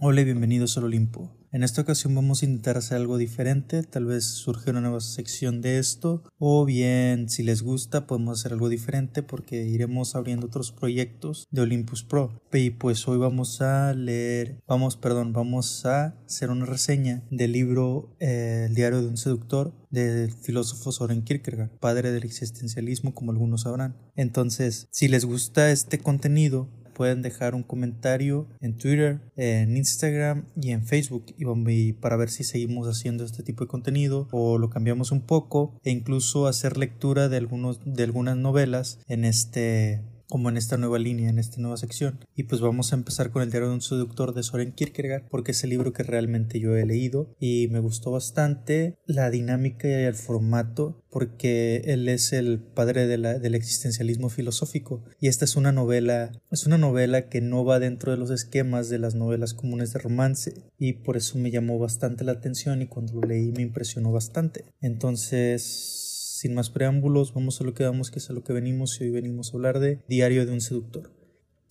Hola 0.00 0.22
y 0.22 0.24
bienvenidos 0.24 0.76
al 0.76 0.84
Olimpo. 0.84 1.30
En 1.52 1.62
esta 1.62 1.82
ocasión 1.82 2.16
vamos 2.16 2.42
a 2.42 2.46
intentar 2.46 2.76
hacer 2.76 2.96
algo 2.96 3.16
diferente, 3.16 3.84
tal 3.84 4.06
vez 4.06 4.24
surge 4.24 4.72
una 4.72 4.80
nueva 4.80 4.98
sección 5.00 5.60
de 5.60 5.78
esto, 5.78 6.24
o 6.36 6.64
bien 6.64 7.28
si 7.28 7.44
les 7.44 7.62
gusta 7.62 8.08
podemos 8.08 8.40
hacer 8.40 8.54
algo 8.54 8.68
diferente 8.68 9.22
porque 9.22 9.62
iremos 9.62 10.16
abriendo 10.16 10.48
otros 10.48 10.72
proyectos 10.72 11.46
de 11.52 11.60
Olympus 11.60 12.02
Pro. 12.02 12.42
Y 12.52 12.70
pues 12.70 13.06
hoy 13.06 13.18
vamos 13.18 13.60
a 13.60 13.94
leer, 13.94 14.58
vamos, 14.66 14.96
perdón, 14.96 15.32
vamos 15.32 15.86
a 15.86 16.16
hacer 16.26 16.50
una 16.50 16.66
reseña 16.66 17.22
del 17.30 17.52
libro 17.52 18.16
eh, 18.18 18.64
El 18.66 18.74
diario 18.74 19.00
de 19.00 19.06
un 19.06 19.16
seductor 19.16 19.72
del 19.90 20.32
filósofo 20.32 20.90
Soren 20.90 21.22
Kierkegaard, 21.22 21.70
padre 21.78 22.10
del 22.10 22.24
existencialismo 22.24 23.14
como 23.14 23.30
algunos 23.30 23.60
sabrán. 23.60 23.96
Entonces, 24.16 24.88
si 24.90 25.06
les 25.06 25.24
gusta 25.24 25.70
este 25.70 26.00
contenido, 26.00 26.68
pueden 26.94 27.22
dejar 27.22 27.54
un 27.54 27.62
comentario 27.62 28.46
en 28.60 28.76
Twitter, 28.76 29.20
en 29.36 29.76
Instagram 29.76 30.46
y 30.60 30.70
en 30.70 30.86
Facebook. 30.86 31.26
Y 31.36 31.92
para 31.94 32.16
ver 32.16 32.30
si 32.30 32.44
seguimos 32.44 32.88
haciendo 32.88 33.24
este 33.24 33.42
tipo 33.42 33.64
de 33.64 33.68
contenido 33.68 34.28
o 34.30 34.58
lo 34.58 34.70
cambiamos 34.70 35.12
un 35.12 35.20
poco 35.20 35.78
e 35.84 35.90
incluso 35.90 36.46
hacer 36.46 36.76
lectura 36.76 37.28
de 37.28 37.36
algunos 37.36 37.80
de 37.84 38.02
algunas 38.04 38.36
novelas 38.36 38.98
en 39.08 39.24
este 39.24 40.02
como 40.34 40.48
en 40.48 40.56
esta 40.56 40.76
nueva 40.76 40.98
línea, 40.98 41.30
en 41.30 41.38
esta 41.38 41.60
nueva 41.60 41.76
sección. 41.76 42.18
Y 42.34 42.42
pues 42.42 42.60
vamos 42.60 42.92
a 42.92 42.96
empezar 42.96 43.30
con 43.30 43.42
el 43.42 43.52
diario 43.52 43.68
de 43.68 43.74
un 43.74 43.80
seductor 43.80 44.34
de 44.34 44.42
Soren 44.42 44.72
Kierkegaard, 44.72 45.28
porque 45.28 45.52
es 45.52 45.62
el 45.62 45.70
libro 45.70 45.92
que 45.92 46.02
realmente 46.02 46.58
yo 46.58 46.74
he 46.74 46.84
leído 46.84 47.36
y 47.38 47.68
me 47.70 47.78
gustó 47.78 48.10
bastante 48.10 48.98
la 49.06 49.30
dinámica 49.30 49.86
y 49.86 49.92
el 49.92 50.16
formato, 50.16 51.04
porque 51.08 51.82
él 51.84 52.08
es 52.08 52.32
el 52.32 52.58
padre 52.58 53.06
del 53.06 53.54
existencialismo 53.54 54.28
filosófico. 54.28 55.04
Y 55.20 55.28
esta 55.28 55.44
es 55.44 55.54
una 55.54 55.70
novela, 55.70 56.32
es 56.50 56.66
una 56.66 56.78
novela 56.78 57.28
que 57.28 57.40
no 57.40 57.64
va 57.64 57.78
dentro 57.78 58.10
de 58.10 58.18
los 58.18 58.32
esquemas 58.32 58.88
de 58.88 58.98
las 58.98 59.14
novelas 59.14 59.54
comunes 59.54 59.92
de 59.92 60.00
romance, 60.00 60.52
y 60.76 60.94
por 60.94 61.16
eso 61.16 61.38
me 61.38 61.52
llamó 61.52 61.78
bastante 61.78 62.24
la 62.24 62.32
atención 62.32 62.82
y 62.82 62.88
cuando 62.88 63.20
lo 63.20 63.28
leí 63.28 63.52
me 63.52 63.62
impresionó 63.62 64.10
bastante. 64.10 64.64
Entonces 64.80 66.03
sin 66.44 66.52
más 66.52 66.68
preámbulos, 66.68 67.32
vamos 67.32 67.58
a 67.62 67.64
lo 67.64 67.72
que 67.72 67.84
vamos, 67.84 68.10
que 68.10 68.18
es 68.18 68.28
a 68.28 68.34
lo 68.34 68.44
que 68.44 68.52
venimos 68.52 69.00
y 69.00 69.04
hoy 69.04 69.10
venimos 69.10 69.48
a 69.48 69.56
hablar 69.56 69.78
de 69.78 70.00
Diario 70.08 70.44
de 70.44 70.52
un 70.52 70.60
seductor. 70.60 71.10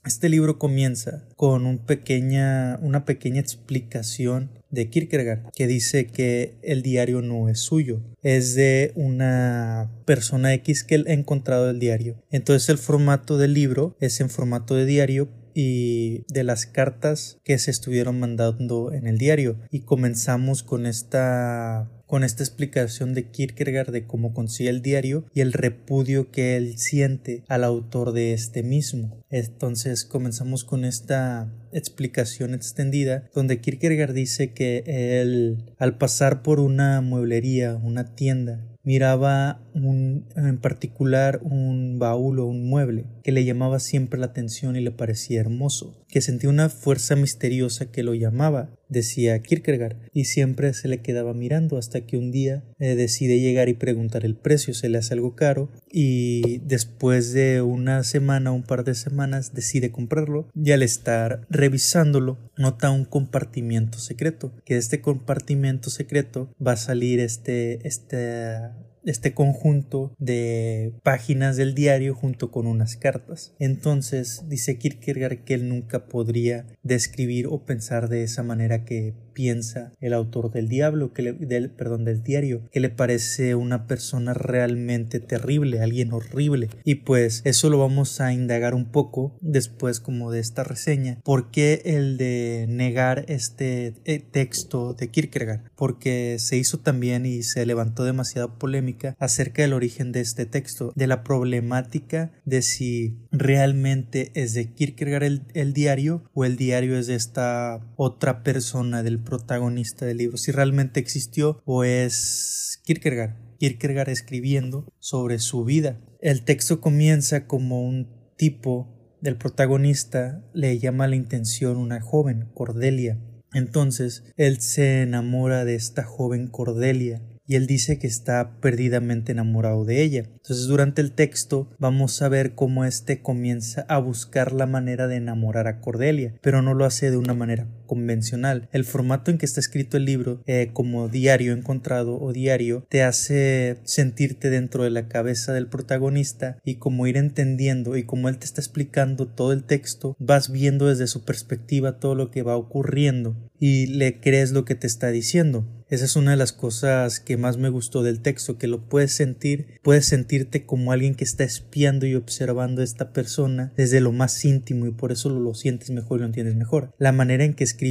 Este 0.03 0.29
libro 0.29 0.57
comienza 0.57 1.27
con 1.35 1.67
una 1.67 1.85
pequeña 1.85 3.39
explicación 3.39 4.49
de 4.71 4.89
Kierkegaard 4.89 5.51
que 5.51 5.67
dice 5.67 6.07
que 6.07 6.55
el 6.63 6.81
diario 6.81 7.21
no 7.21 7.49
es 7.49 7.59
suyo, 7.59 8.01
es 8.23 8.55
de 8.55 8.93
una 8.95 9.91
persona 10.05 10.55
X 10.55 10.83
que 10.83 10.95
él 10.95 11.05
ha 11.07 11.13
encontrado 11.13 11.69
el 11.69 11.77
diario. 11.77 12.15
Entonces 12.31 12.67
el 12.69 12.79
formato 12.79 13.37
del 13.37 13.53
libro 13.53 13.95
es 13.99 14.21
en 14.21 14.31
formato 14.31 14.73
de 14.73 14.87
diario 14.87 15.29
y 15.53 16.25
de 16.33 16.43
las 16.43 16.65
cartas 16.65 17.37
que 17.43 17.59
se 17.59 17.69
estuvieron 17.69 18.19
mandando 18.19 18.91
en 18.91 19.05
el 19.05 19.19
diario 19.19 19.59
y 19.69 19.81
comenzamos 19.81 20.63
con 20.63 20.87
esta 20.87 21.91
con 22.13 22.23
esta 22.23 22.43
explicación 22.43 23.15
de 23.15 23.31
Kierkegaard 23.31 23.91
de 23.91 24.05
cómo 24.05 24.35
consigue 24.35 24.69
el 24.69 24.83
diario 24.83 25.25
y 25.33 25.41
el 25.41 25.51
repudio 25.51 26.29
que 26.29 26.55
él 26.57 26.77
siente 26.77 27.43
al 27.47 27.63
autor 27.63 28.11
de 28.11 28.33
este 28.33 28.61
mismo. 28.61 29.23
Entonces 29.31 30.05
comenzamos 30.05 30.63
con 30.63 30.85
esta 30.85 31.51
explicación 31.71 32.53
extendida 32.53 33.27
donde 33.33 33.59
Kierkegaard 33.59 34.13
dice 34.13 34.53
que 34.53 34.83
él 34.85 35.73
al 35.79 35.97
pasar 35.97 36.43
por 36.43 36.59
una 36.59 37.01
mueblería, 37.01 37.77
una 37.77 38.13
tienda, 38.13 38.63
miraba 38.83 39.62
en 39.75 40.57
particular 40.61 41.39
un 41.43 41.99
baúl 41.99 42.39
o 42.39 42.45
un 42.45 42.67
mueble 42.67 43.05
que 43.23 43.31
le 43.31 43.45
llamaba 43.45 43.79
siempre 43.79 44.19
la 44.19 44.27
atención 44.27 44.75
y 44.75 44.81
le 44.81 44.91
parecía 44.91 45.39
hermoso, 45.39 46.03
que 46.07 46.21
sentía 46.21 46.49
una 46.49 46.69
fuerza 46.69 47.15
misteriosa 47.15 47.91
que 47.91 48.03
lo 48.03 48.13
llamaba, 48.13 48.69
decía 48.89 49.41
Kierkegaard, 49.41 49.97
y 50.13 50.25
siempre 50.25 50.73
se 50.73 50.87
le 50.87 51.01
quedaba 51.01 51.33
mirando 51.33 51.77
hasta 51.77 52.05
que 52.05 52.17
un 52.17 52.31
día 52.31 52.63
eh, 52.79 52.95
decide 52.95 53.39
llegar 53.39 53.69
y 53.69 53.73
preguntar 53.73 54.25
el 54.25 54.35
precio, 54.35 54.73
se 54.73 54.89
le 54.89 54.97
hace 54.97 55.13
algo 55.13 55.35
caro 55.35 55.69
y 55.91 56.59
después 56.59 57.33
de 57.33 57.61
una 57.61 58.03
semana, 58.03 58.51
un 58.51 58.63
par 58.63 58.83
de 58.83 58.95
semanas 58.95 59.53
decide 59.53 59.91
comprarlo 59.91 60.47
y 60.53 60.71
al 60.71 60.83
estar 60.83 61.45
revisándolo 61.49 62.37
nota 62.57 62.91
un 62.91 63.05
compartimiento 63.05 63.97
secreto, 63.97 64.53
que 64.65 64.75
de 64.75 64.79
este 64.79 65.01
compartimento 65.01 65.89
secreto 65.89 66.53
va 66.65 66.73
a 66.73 66.77
salir 66.77 67.19
este, 67.19 67.87
este 67.87 68.57
este 69.05 69.33
conjunto 69.33 70.13
de 70.17 70.93
páginas 71.03 71.57
del 71.57 71.75
diario 71.75 72.15
junto 72.15 72.51
con 72.51 72.67
unas 72.67 72.95
cartas. 72.95 73.53
Entonces 73.59 74.43
dice 74.47 74.77
Kierkegaard 74.77 75.43
que 75.43 75.55
él 75.55 75.69
nunca 75.69 76.05
podría 76.05 76.65
describir 76.83 77.47
o 77.47 77.65
pensar 77.65 78.09
de 78.09 78.23
esa 78.23 78.43
manera 78.43 78.85
que 78.85 79.13
piensa 79.33 79.91
el 79.99 80.13
autor 80.13 80.51
del 80.51 80.69
diablo, 80.69 81.13
que 81.13 81.33
del, 81.33 81.69
perdón, 81.69 82.05
del 82.05 82.23
diario, 82.23 82.61
que 82.71 82.79
le 82.79 82.89
parece 82.89 83.55
una 83.55 83.87
persona 83.87 84.33
realmente 84.33 85.19
terrible, 85.19 85.81
alguien 85.81 86.13
horrible. 86.13 86.69
Y 86.83 86.95
pues 86.95 87.41
eso 87.45 87.69
lo 87.69 87.79
vamos 87.79 88.21
a 88.21 88.33
indagar 88.33 88.75
un 88.75 88.85
poco 88.85 89.37
después 89.41 89.99
como 89.99 90.31
de 90.31 90.39
esta 90.39 90.63
reseña. 90.63 91.19
¿Por 91.23 91.51
qué 91.51 91.81
el 91.85 92.17
de 92.17 92.65
negar 92.69 93.25
este 93.27 93.95
eh, 94.05 94.19
texto 94.19 94.93
de 94.93 95.09
Kierkegaard? 95.09 95.71
Porque 95.75 96.37
se 96.39 96.57
hizo 96.57 96.79
también 96.79 97.25
y 97.25 97.43
se 97.43 97.65
levantó 97.65 98.03
demasiada 98.03 98.57
polémica 98.57 99.15
acerca 99.19 99.61
del 99.61 99.73
origen 99.73 100.11
de 100.11 100.21
este 100.21 100.45
texto, 100.45 100.93
de 100.95 101.07
la 101.07 101.23
problemática 101.23 102.31
de 102.45 102.61
si 102.61 103.17
realmente 103.31 104.31
es 104.35 104.53
de 104.53 104.73
Kierkegaard 104.73 105.23
el, 105.23 105.41
el 105.53 105.73
diario 105.73 106.23
o 106.33 106.45
el 106.45 106.55
diario 106.55 106.97
es 106.97 107.07
de 107.07 107.15
esta 107.15 107.81
otra 107.95 108.43
persona 108.43 109.03
del 109.03 109.19
protagonista 109.23 110.05
del 110.05 110.17
libro, 110.17 110.37
si 110.37 110.51
realmente 110.51 110.99
existió 110.99 111.61
o 111.65 111.83
es 111.83 112.81
Kierkegaard. 112.85 113.35
Kierkegaard 113.59 114.09
escribiendo 114.09 114.91
sobre 114.99 115.39
su 115.39 115.63
vida. 115.63 115.99
El 116.19 116.43
texto 116.43 116.81
comienza 116.81 117.47
como 117.47 117.87
un 117.87 118.09
tipo 118.37 119.17
del 119.21 119.37
protagonista 119.37 120.43
le 120.53 120.77
llama 120.79 121.07
la 121.07 121.15
intención 121.15 121.77
una 121.77 122.01
joven, 122.01 122.49
Cordelia. 122.53 123.17
Entonces 123.53 124.25
él 124.35 124.59
se 124.59 125.01
enamora 125.01 125.63
de 125.63 125.75
esta 125.75 126.03
joven 126.03 126.47
Cordelia 126.47 127.21
y 127.45 127.55
él 127.55 127.67
dice 127.67 127.99
que 127.99 128.07
está 128.07 128.59
perdidamente 128.59 129.31
enamorado 129.31 129.85
de 129.85 130.01
ella. 130.01 130.25
Entonces 130.25 130.67
durante 130.67 131.01
el 131.01 131.13
texto 131.13 131.69
vamos 131.79 132.21
a 132.21 132.29
ver 132.29 132.55
cómo 132.55 132.83
éste 132.85 133.21
comienza 133.21 133.85
a 133.87 133.99
buscar 133.99 134.51
la 134.51 134.65
manera 134.65 135.07
de 135.07 135.17
enamorar 135.17 135.67
a 135.67 135.79
Cordelia, 135.79 136.35
pero 136.41 136.61
no 136.61 136.73
lo 136.73 136.85
hace 136.85 137.11
de 137.11 137.17
una 137.17 137.33
manera 137.33 137.67
convencional. 137.93 138.69
El 138.71 138.85
formato 138.85 139.29
en 139.29 139.37
que 139.37 139.45
está 139.45 139.59
escrito 139.59 139.97
el 139.97 140.05
libro, 140.05 140.41
eh, 140.47 140.71
como 140.73 141.09
diario 141.09 141.53
encontrado 141.53 142.19
o 142.19 142.33
diario, 142.33 142.87
te 142.89 143.03
hace 143.03 143.77
sentirte 143.83 144.49
dentro 144.49 144.83
de 144.83 144.89
la 144.89 145.07
cabeza 145.07 145.53
del 145.53 145.67
protagonista 145.67 146.57
y 146.65 146.77
como 146.77 147.05
ir 147.05 147.17
entendiendo 147.17 147.95
y 147.95 148.03
como 148.03 148.29
él 148.29 148.39
te 148.39 148.45
está 148.45 148.61
explicando 148.61 149.27
todo 149.27 149.53
el 149.53 149.63
texto, 149.63 150.15
vas 150.17 150.51
viendo 150.51 150.87
desde 150.87 151.05
su 151.05 151.23
perspectiva 151.23 151.99
todo 151.99 152.15
lo 152.15 152.31
que 152.31 152.41
va 152.41 152.57
ocurriendo 152.57 153.37
y 153.59 153.85
le 153.85 154.19
crees 154.19 154.51
lo 154.51 154.65
que 154.65 154.73
te 154.73 154.87
está 154.87 155.09
diciendo. 155.09 155.65
Esa 155.93 156.05
es 156.05 156.15
una 156.15 156.31
de 156.31 156.37
las 156.37 156.53
cosas 156.53 157.19
que 157.19 157.37
más 157.37 157.57
me 157.57 157.69
gustó 157.69 158.01
del 158.01 158.19
texto, 158.19 158.57
que 158.57 158.67
lo 158.67 158.89
puedes 158.89 159.13
sentir, 159.13 159.79
puedes 159.83 160.07
sentirte 160.07 160.65
como 160.65 160.91
alguien 160.91 161.13
que 161.13 161.23
está 161.23 161.43
espiando 161.43 162.07
y 162.07 162.15
observando 162.15 162.81
a 162.81 162.83
esta 162.83 163.13
persona 163.13 163.71
desde 163.77 164.01
lo 164.01 164.11
más 164.11 164.43
íntimo 164.43 164.87
y 164.87 164.91
por 164.91 165.11
eso 165.11 165.29
lo, 165.29 165.53
sientes 165.53 165.91
mejor 165.91 166.17
y 166.17 166.21
lo 166.21 166.25
entiendes 166.25 166.55
mejor. 166.55 166.95
La 166.97 167.11
manera 167.11 167.43
en 167.43 167.53
que 167.53 167.63
escribe 167.63 167.82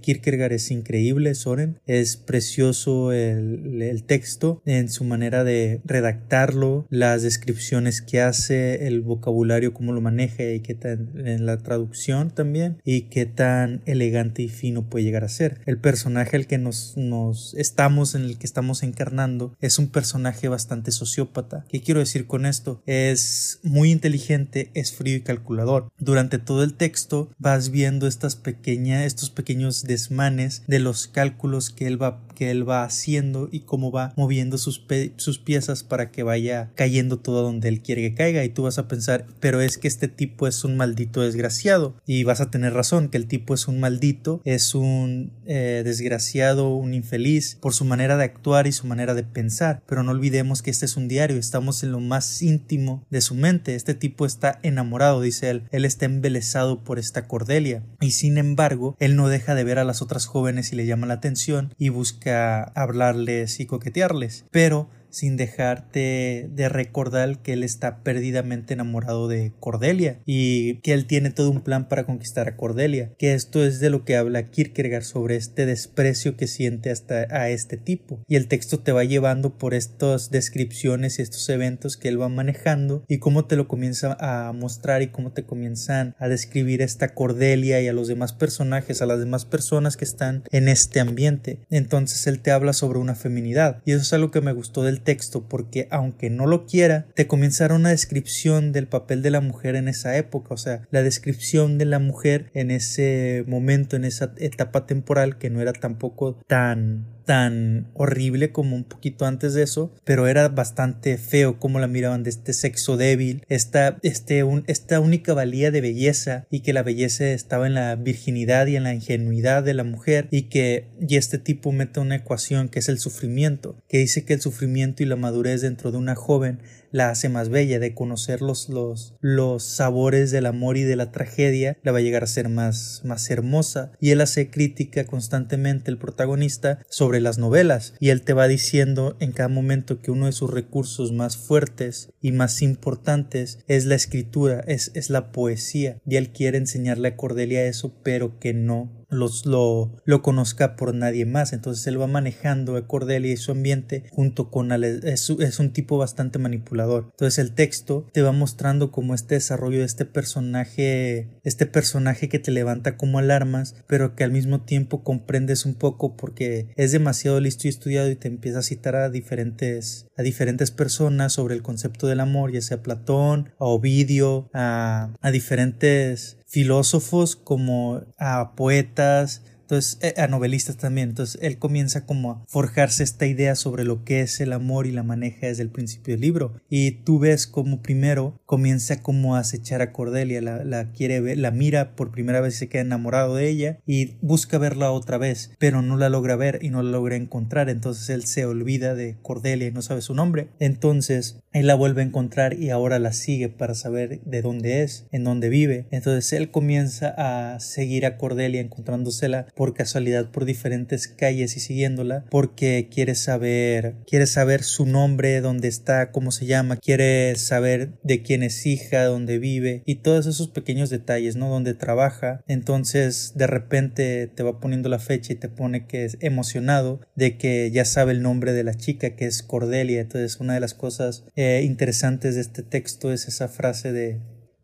Kierkegaard 0.00 0.52
es 0.52 0.70
increíble, 0.70 1.34
Soren, 1.34 1.80
es 1.86 2.16
precioso 2.16 3.12
el, 3.12 3.82
el 3.82 4.04
texto 4.04 4.62
en 4.64 4.88
su 4.88 5.04
manera 5.04 5.44
de 5.44 5.80
redactarlo, 5.84 6.86
las 6.90 7.22
descripciones 7.22 8.02
que 8.02 8.20
hace, 8.20 8.86
el 8.86 9.00
vocabulario, 9.00 9.74
cómo 9.74 9.92
lo 9.92 10.00
maneja 10.00 10.44
y 10.44 10.60
qué 10.60 10.74
tan 10.74 11.12
en 11.26 11.46
la 11.46 11.58
traducción 11.58 12.30
también 12.30 12.78
y 12.84 13.02
qué 13.02 13.26
tan 13.26 13.82
elegante 13.86 14.42
y 14.42 14.48
fino 14.48 14.88
puede 14.88 15.04
llegar 15.04 15.24
a 15.24 15.28
ser. 15.28 15.60
El 15.66 15.78
personaje 15.78 16.36
al 16.36 16.46
que 16.46 16.58
nos, 16.58 16.96
nos 16.96 17.54
estamos, 17.54 18.14
en 18.14 18.22
el 18.22 18.38
que 18.38 18.46
estamos 18.46 18.82
encarnando, 18.82 19.56
es 19.60 19.78
un 19.78 19.88
personaje 19.88 20.48
bastante 20.48 20.92
sociópata. 20.92 21.64
¿Qué 21.68 21.80
quiero 21.80 22.00
decir 22.00 22.26
con 22.26 22.46
esto? 22.46 22.82
Es 22.86 23.60
muy 23.62 23.90
inteligente, 23.90 24.70
es 24.74 24.92
frío 24.92 25.16
y 25.16 25.22
calculador. 25.22 25.90
Durante 25.98 26.38
todo 26.38 26.62
el 26.62 26.74
texto 26.74 27.30
vas 27.38 27.70
viendo 27.70 28.06
estas 28.06 28.36
pequeñas, 28.36 29.04
estos 29.04 29.30
pequeños 29.32 29.84
desmanes 29.84 30.62
de 30.66 30.78
los 30.78 31.08
cálculos 31.08 31.70
que 31.70 31.86
él 31.86 32.00
va, 32.00 32.20
que 32.34 32.50
él 32.50 32.68
va 32.68 32.84
haciendo 32.84 33.48
y 33.50 33.60
cómo 33.60 33.90
va 33.90 34.12
moviendo 34.16 34.58
sus, 34.58 34.84
sus 35.16 35.38
piezas 35.38 35.82
para 35.82 36.10
que 36.10 36.22
vaya 36.22 36.70
cayendo 36.74 37.18
todo 37.18 37.42
donde 37.42 37.68
él 37.68 37.80
quiere 37.80 38.02
que 38.02 38.14
caiga. 38.14 38.44
Y 38.44 38.48
tú 38.48 38.62
vas 38.62 38.78
a 38.78 38.88
pensar, 38.88 39.26
pero 39.40 39.60
es 39.60 39.78
que 39.78 39.88
este 39.88 40.08
tipo 40.08 40.46
es 40.46 40.64
un 40.64 40.76
maldito 40.76 41.22
desgraciado. 41.22 41.96
Y 42.06 42.24
vas 42.24 42.40
a 42.40 42.50
tener 42.50 42.74
razón, 42.74 43.08
que 43.08 43.16
el 43.16 43.26
tipo 43.26 43.54
es 43.54 43.68
un 43.68 43.80
maldito, 43.80 44.40
es 44.44 44.74
un 44.74 45.32
eh, 45.46 45.82
desgraciado, 45.84 46.74
un 46.74 46.94
infeliz 46.94 47.56
por 47.60 47.74
su 47.74 47.84
manera 47.84 48.16
de 48.16 48.24
actuar 48.24 48.66
y 48.66 48.72
su 48.72 48.86
manera 48.86 49.14
de 49.14 49.22
pensar, 49.22 49.82
pero 49.86 50.02
no 50.02 50.12
olvidemos 50.12 50.62
que 50.62 50.70
este 50.70 50.86
es 50.86 50.96
un 50.96 51.08
diario, 51.08 51.36
estamos 51.36 51.82
en 51.82 51.92
lo 51.92 52.00
más 52.00 52.42
íntimo 52.42 53.04
de 53.10 53.20
su 53.20 53.34
mente, 53.34 53.74
este 53.74 53.94
tipo 53.94 54.26
está 54.26 54.58
enamorado, 54.62 55.20
dice 55.20 55.50
él, 55.50 55.64
él 55.70 55.84
está 55.84 56.06
embelesado 56.06 56.84
por 56.84 56.98
esta 56.98 57.26
Cordelia, 57.26 57.82
y 58.00 58.12
sin 58.12 58.38
embargo, 58.38 58.96
él 58.98 59.11
él 59.12 59.16
no 59.16 59.28
deja 59.28 59.54
de 59.54 59.62
ver 59.62 59.78
a 59.78 59.84
las 59.84 60.00
otras 60.00 60.26
jóvenes 60.26 60.72
y 60.72 60.76
le 60.76 60.86
llama 60.86 61.06
la 61.06 61.14
atención 61.14 61.74
y 61.76 61.90
busca 61.90 62.64
hablarles 62.74 63.60
y 63.60 63.66
coquetearles, 63.66 64.46
pero 64.50 64.88
sin 65.12 65.36
dejarte 65.36 66.48
de 66.52 66.68
recordar 66.68 67.42
que 67.42 67.52
él 67.52 67.62
está 67.62 68.02
perdidamente 68.02 68.74
enamorado 68.74 69.28
de 69.28 69.52
Cordelia 69.60 70.18
y 70.26 70.76
que 70.80 70.92
él 70.92 71.06
tiene 71.06 71.30
todo 71.30 71.50
un 71.50 71.60
plan 71.60 71.88
para 71.88 72.04
conquistar 72.04 72.48
a 72.48 72.56
Cordelia, 72.56 73.12
que 73.18 73.34
esto 73.34 73.64
es 73.64 73.78
de 73.78 73.90
lo 73.90 74.04
que 74.04 74.16
habla 74.16 74.50
Kierkegaard 74.50 75.04
sobre 75.04 75.36
este 75.36 75.66
desprecio 75.66 76.36
que 76.36 76.46
siente 76.46 76.90
hasta 76.90 77.26
a 77.30 77.50
este 77.50 77.76
tipo 77.76 78.22
y 78.26 78.36
el 78.36 78.48
texto 78.48 78.80
te 78.80 78.92
va 78.92 79.04
llevando 79.04 79.58
por 79.58 79.74
estas 79.74 80.30
descripciones 80.30 81.18
y 81.18 81.22
estos 81.22 81.48
eventos 81.48 81.96
que 81.96 82.08
él 82.08 82.20
va 82.20 82.28
manejando 82.28 83.04
y 83.06 83.18
cómo 83.18 83.44
te 83.44 83.56
lo 83.56 83.68
comienza 83.68 84.16
a 84.18 84.52
mostrar 84.52 85.02
y 85.02 85.08
cómo 85.08 85.32
te 85.32 85.44
comienzan 85.44 86.14
a 86.18 86.28
describir 86.28 86.80
esta 86.80 87.14
Cordelia 87.14 87.80
y 87.80 87.88
a 87.88 87.92
los 87.92 88.08
demás 88.08 88.32
personajes, 88.32 89.02
a 89.02 89.06
las 89.06 89.18
demás 89.18 89.44
personas 89.44 89.96
que 89.96 90.04
están 90.04 90.44
en 90.50 90.68
este 90.68 91.00
ambiente. 91.00 91.60
Entonces 91.70 92.26
él 92.26 92.40
te 92.40 92.50
habla 92.50 92.72
sobre 92.72 92.98
una 92.98 93.14
feminidad 93.14 93.82
y 93.84 93.92
eso 93.92 94.02
es 94.02 94.12
algo 94.12 94.30
que 94.30 94.40
me 94.40 94.52
gustó 94.52 94.82
del 94.82 95.01
texto 95.02 95.46
porque 95.48 95.88
aunque 95.90 96.30
no 96.30 96.46
lo 96.46 96.66
quiera, 96.66 97.06
te 97.14 97.26
comenzará 97.26 97.74
una 97.74 97.90
descripción 97.90 98.72
del 98.72 98.86
papel 98.86 99.22
de 99.22 99.30
la 99.30 99.40
mujer 99.40 99.76
en 99.76 99.88
esa 99.88 100.16
época, 100.16 100.54
o 100.54 100.56
sea, 100.56 100.82
la 100.90 101.02
descripción 101.02 101.78
de 101.78 101.84
la 101.84 101.98
mujer 101.98 102.50
en 102.54 102.70
ese 102.70 103.44
momento, 103.46 103.96
en 103.96 104.04
esa 104.04 104.32
etapa 104.38 104.86
temporal 104.86 105.38
que 105.38 105.50
no 105.50 105.60
era 105.60 105.72
tampoco 105.72 106.38
tan 106.46 107.06
tan 107.24 107.88
horrible 107.94 108.52
como 108.52 108.76
un 108.76 108.84
poquito 108.84 109.26
antes 109.26 109.54
de 109.54 109.62
eso, 109.62 109.92
pero 110.04 110.26
era 110.26 110.48
bastante 110.48 111.16
feo 111.18 111.58
como 111.58 111.78
la 111.78 111.86
miraban 111.86 112.22
de 112.22 112.30
este 112.30 112.52
sexo 112.52 112.96
débil, 112.96 113.44
esta, 113.48 113.98
este, 114.02 114.44
un, 114.44 114.64
esta 114.66 115.00
única 115.00 115.34
valía 115.34 115.70
de 115.70 115.80
belleza 115.80 116.46
y 116.50 116.60
que 116.60 116.72
la 116.72 116.82
belleza 116.82 117.30
estaba 117.30 117.66
en 117.66 117.74
la 117.74 117.94
virginidad 117.96 118.66
y 118.66 118.76
en 118.76 118.84
la 118.84 118.94
ingenuidad 118.94 119.62
de 119.62 119.74
la 119.74 119.84
mujer 119.84 120.28
y 120.30 120.42
que 120.42 120.86
y 121.00 121.16
este 121.16 121.38
tipo 121.38 121.72
mete 121.72 122.00
una 122.00 122.16
ecuación 122.16 122.68
que 122.68 122.78
es 122.78 122.88
el 122.88 122.98
sufrimiento, 122.98 123.76
que 123.88 123.98
dice 123.98 124.24
que 124.24 124.34
el 124.34 124.40
sufrimiento 124.40 125.02
y 125.02 125.06
la 125.06 125.16
madurez 125.16 125.62
dentro 125.62 125.92
de 125.92 125.98
una 125.98 126.14
joven 126.14 126.60
la 126.92 127.10
hace 127.10 127.28
más 127.28 127.48
bella, 127.48 127.78
de 127.78 127.94
conocer 127.94 128.42
los, 128.42 128.68
los, 128.68 129.14
los 129.20 129.64
sabores 129.64 130.30
del 130.30 130.46
amor 130.46 130.76
y 130.76 130.82
de 130.82 130.96
la 130.96 131.10
tragedia, 131.10 131.76
la 131.82 131.92
va 131.92 131.98
a 131.98 132.02
llegar 132.02 132.22
a 132.22 132.28
ser 132.28 132.48
más, 132.48 133.00
más 133.04 133.28
hermosa. 133.30 133.92
Y 134.00 134.10
él 134.10 134.20
hace 134.20 134.50
crítica 134.50 135.04
constantemente, 135.06 135.90
el 135.90 135.98
protagonista, 135.98 136.78
sobre 136.88 137.20
las 137.20 137.38
novelas. 137.38 137.94
Y 137.98 138.10
él 138.10 138.22
te 138.22 138.34
va 138.34 138.46
diciendo 138.46 139.16
en 139.18 139.32
cada 139.32 139.48
momento 139.48 140.00
que 140.00 140.10
uno 140.10 140.26
de 140.26 140.32
sus 140.32 140.50
recursos 140.50 141.12
más 141.12 141.36
fuertes 141.36 142.10
y 142.20 142.32
más 142.32 142.62
importantes 142.62 143.58
es 143.66 143.86
la 143.86 143.94
escritura, 143.94 144.62
es, 144.66 144.92
es 144.94 145.10
la 145.10 145.32
poesía. 145.32 145.98
Y 146.06 146.16
él 146.16 146.30
quiere 146.30 146.58
enseñarle 146.58 147.08
a 147.08 147.16
Cordelia 147.16 147.64
eso, 147.64 147.94
pero 148.02 148.38
que 148.38 148.52
no 148.54 149.01
los, 149.12 149.46
lo, 149.46 149.92
conozca 150.22 150.76
por 150.76 150.94
nadie 150.94 151.26
más. 151.26 151.52
Entonces 151.52 151.86
él 151.86 152.00
va 152.00 152.06
manejando 152.06 152.76
a 152.76 152.86
Cordelia 152.86 153.32
y 153.32 153.36
su 153.36 153.52
ambiente 153.52 154.04
junto 154.10 154.50
con 154.50 154.72
Es, 154.72 155.30
es, 155.30 155.58
un 155.58 155.72
tipo 155.72 155.98
bastante 155.98 156.38
manipulador. 156.38 157.08
Entonces 157.12 157.38
el 157.38 157.52
texto 157.52 158.06
te 158.12 158.22
va 158.22 158.32
mostrando 158.32 158.90
como 158.90 159.14
este 159.14 159.36
desarrollo 159.36 159.80
de 159.80 159.84
este 159.84 160.04
personaje, 160.04 161.28
este 161.44 161.66
personaje 161.66 162.28
que 162.28 162.38
te 162.38 162.50
levanta 162.50 162.96
como 162.96 163.18
alarmas, 163.18 163.74
pero 163.86 164.14
que 164.16 164.24
al 164.24 164.32
mismo 164.32 164.62
tiempo 164.62 165.04
comprendes 165.04 165.66
un 165.66 165.74
poco 165.74 166.16
porque 166.16 166.68
es 166.76 166.92
demasiado 166.92 167.40
listo 167.40 167.66
y 167.66 167.70
estudiado 167.70 168.10
y 168.10 168.16
te 168.16 168.28
empieza 168.28 168.60
a 168.60 168.62
citar 168.62 168.96
a 168.96 169.10
diferentes, 169.10 170.06
a 170.16 170.22
diferentes 170.22 170.70
personas 170.70 171.32
sobre 171.34 171.54
el 171.54 171.62
concepto 171.62 172.06
del 172.06 172.20
amor, 172.20 172.52
ya 172.52 172.62
sea 172.62 172.82
Platón, 172.82 173.50
a 173.58 173.64
Ovidio, 173.64 174.48
a, 174.52 175.14
a 175.20 175.30
diferentes 175.30 176.38
filósofos 176.52 177.34
como 177.34 178.02
a 178.18 178.54
poetas, 178.54 179.42
entonces 179.72 179.98
eh, 180.02 180.20
a 180.20 180.26
novelistas 180.26 180.76
también. 180.76 181.08
Entonces 181.10 181.40
él 181.42 181.58
comienza 181.58 182.04
como 182.04 182.30
a 182.30 182.44
forjarse 182.46 183.02
esta 183.02 183.26
idea 183.26 183.54
sobre 183.54 183.84
lo 183.84 184.04
que 184.04 184.20
es 184.20 184.38
el 184.40 184.52
amor 184.52 184.86
y 184.86 184.92
la 184.92 185.02
maneja 185.02 185.46
desde 185.46 185.62
el 185.62 185.70
principio 185.70 186.12
del 186.12 186.20
libro. 186.20 186.52
Y 186.68 186.90
tú 186.90 187.18
ves 187.18 187.46
como 187.46 187.80
primero 187.80 188.38
comienza 188.44 189.02
como 189.02 189.34
a 189.34 189.38
acechar 189.38 189.80
a 189.80 189.92
Cordelia, 189.92 190.42
la, 190.42 190.62
la 190.64 190.92
quiere 190.92 191.20
ver, 191.20 191.38
la 191.38 191.50
mira 191.50 191.96
por 191.96 192.10
primera 192.10 192.42
vez 192.42 192.56
y 192.56 192.58
se 192.58 192.68
queda 192.68 192.82
enamorado 192.82 193.36
de 193.36 193.48
ella 193.48 193.78
y 193.86 194.16
busca 194.20 194.58
verla 194.58 194.92
otra 194.92 195.16
vez, 195.16 195.52
pero 195.58 195.80
no 195.80 195.96
la 195.96 196.10
logra 196.10 196.36
ver 196.36 196.58
y 196.60 196.68
no 196.68 196.82
la 196.82 196.90
logra 196.90 197.16
encontrar. 197.16 197.70
Entonces 197.70 198.10
él 198.10 198.26
se 198.26 198.44
olvida 198.44 198.94
de 198.94 199.16
Cordelia 199.22 199.68
y 199.68 199.72
no 199.72 199.80
sabe 199.80 200.02
su 200.02 200.14
nombre. 200.14 200.48
Entonces 200.58 201.38
él 201.52 201.66
la 201.66 201.74
vuelve 201.74 202.02
a 202.02 202.04
encontrar 202.04 202.54
y 202.60 202.68
ahora 202.68 202.98
la 202.98 203.12
sigue 203.12 203.48
para 203.48 203.74
saber 203.74 204.20
de 204.20 204.42
dónde 204.42 204.82
es, 204.82 205.06
en 205.12 205.24
dónde 205.24 205.48
vive. 205.48 205.86
Entonces 205.90 206.30
él 206.34 206.50
comienza 206.50 207.14
a 207.16 207.58
seguir 207.60 208.04
a 208.04 208.18
Cordelia 208.18 208.60
encontrándosela 208.60 209.46
casualidad 209.74 210.30
por 210.30 210.44
diferentes 210.44 211.08
calles 211.08 211.56
y 211.56 211.60
siguiéndola 211.60 212.24
porque 212.30 212.88
quiere 212.90 213.14
saber, 213.14 213.94
quiere 214.06 214.26
saber 214.26 214.62
su 214.64 214.84
nombre, 214.86 215.40
dónde 215.40 215.68
está, 215.68 216.10
cómo 216.10 216.32
se 216.32 216.46
llama, 216.46 216.76
quiere 216.76 217.34
saber 217.36 217.92
de 218.02 218.22
quién 218.22 218.42
es 218.42 218.66
hija, 218.66 219.04
dónde 219.04 219.38
vive 219.38 219.82
y 219.86 219.96
todos 219.96 220.26
esos 220.26 220.48
pequeños 220.48 220.90
detalles, 220.90 221.36
¿no? 221.36 221.48
Dónde 221.48 221.74
trabaja. 221.74 222.42
Entonces 222.48 223.32
de 223.36 223.46
repente 223.46 224.26
te 224.26 224.42
va 224.42 224.60
poniendo 224.60 224.88
la 224.88 224.98
fecha 224.98 225.32
y 225.32 225.36
te 225.36 225.48
pone 225.48 225.86
que 225.86 226.04
es 226.04 226.18
emocionado 226.20 227.00
de 227.14 227.38
que 227.38 227.70
ya 227.70 227.84
sabe 227.84 228.12
el 228.12 228.22
nombre 228.22 228.52
de 228.52 228.64
la 228.64 228.74
chica 228.74 229.14
que 229.14 229.26
es 229.26 229.42
Cordelia. 229.42 230.00
Entonces 230.00 230.40
una 230.40 230.54
de 230.54 230.60
las 230.60 230.74
cosas 230.74 231.24
eh, 231.36 231.62
interesantes 231.64 232.34
de 232.34 232.40
este 232.40 232.62
texto 232.62 233.12
es 233.12 233.28
esa 233.28 233.48
frase 233.48 233.92
de 233.92 234.20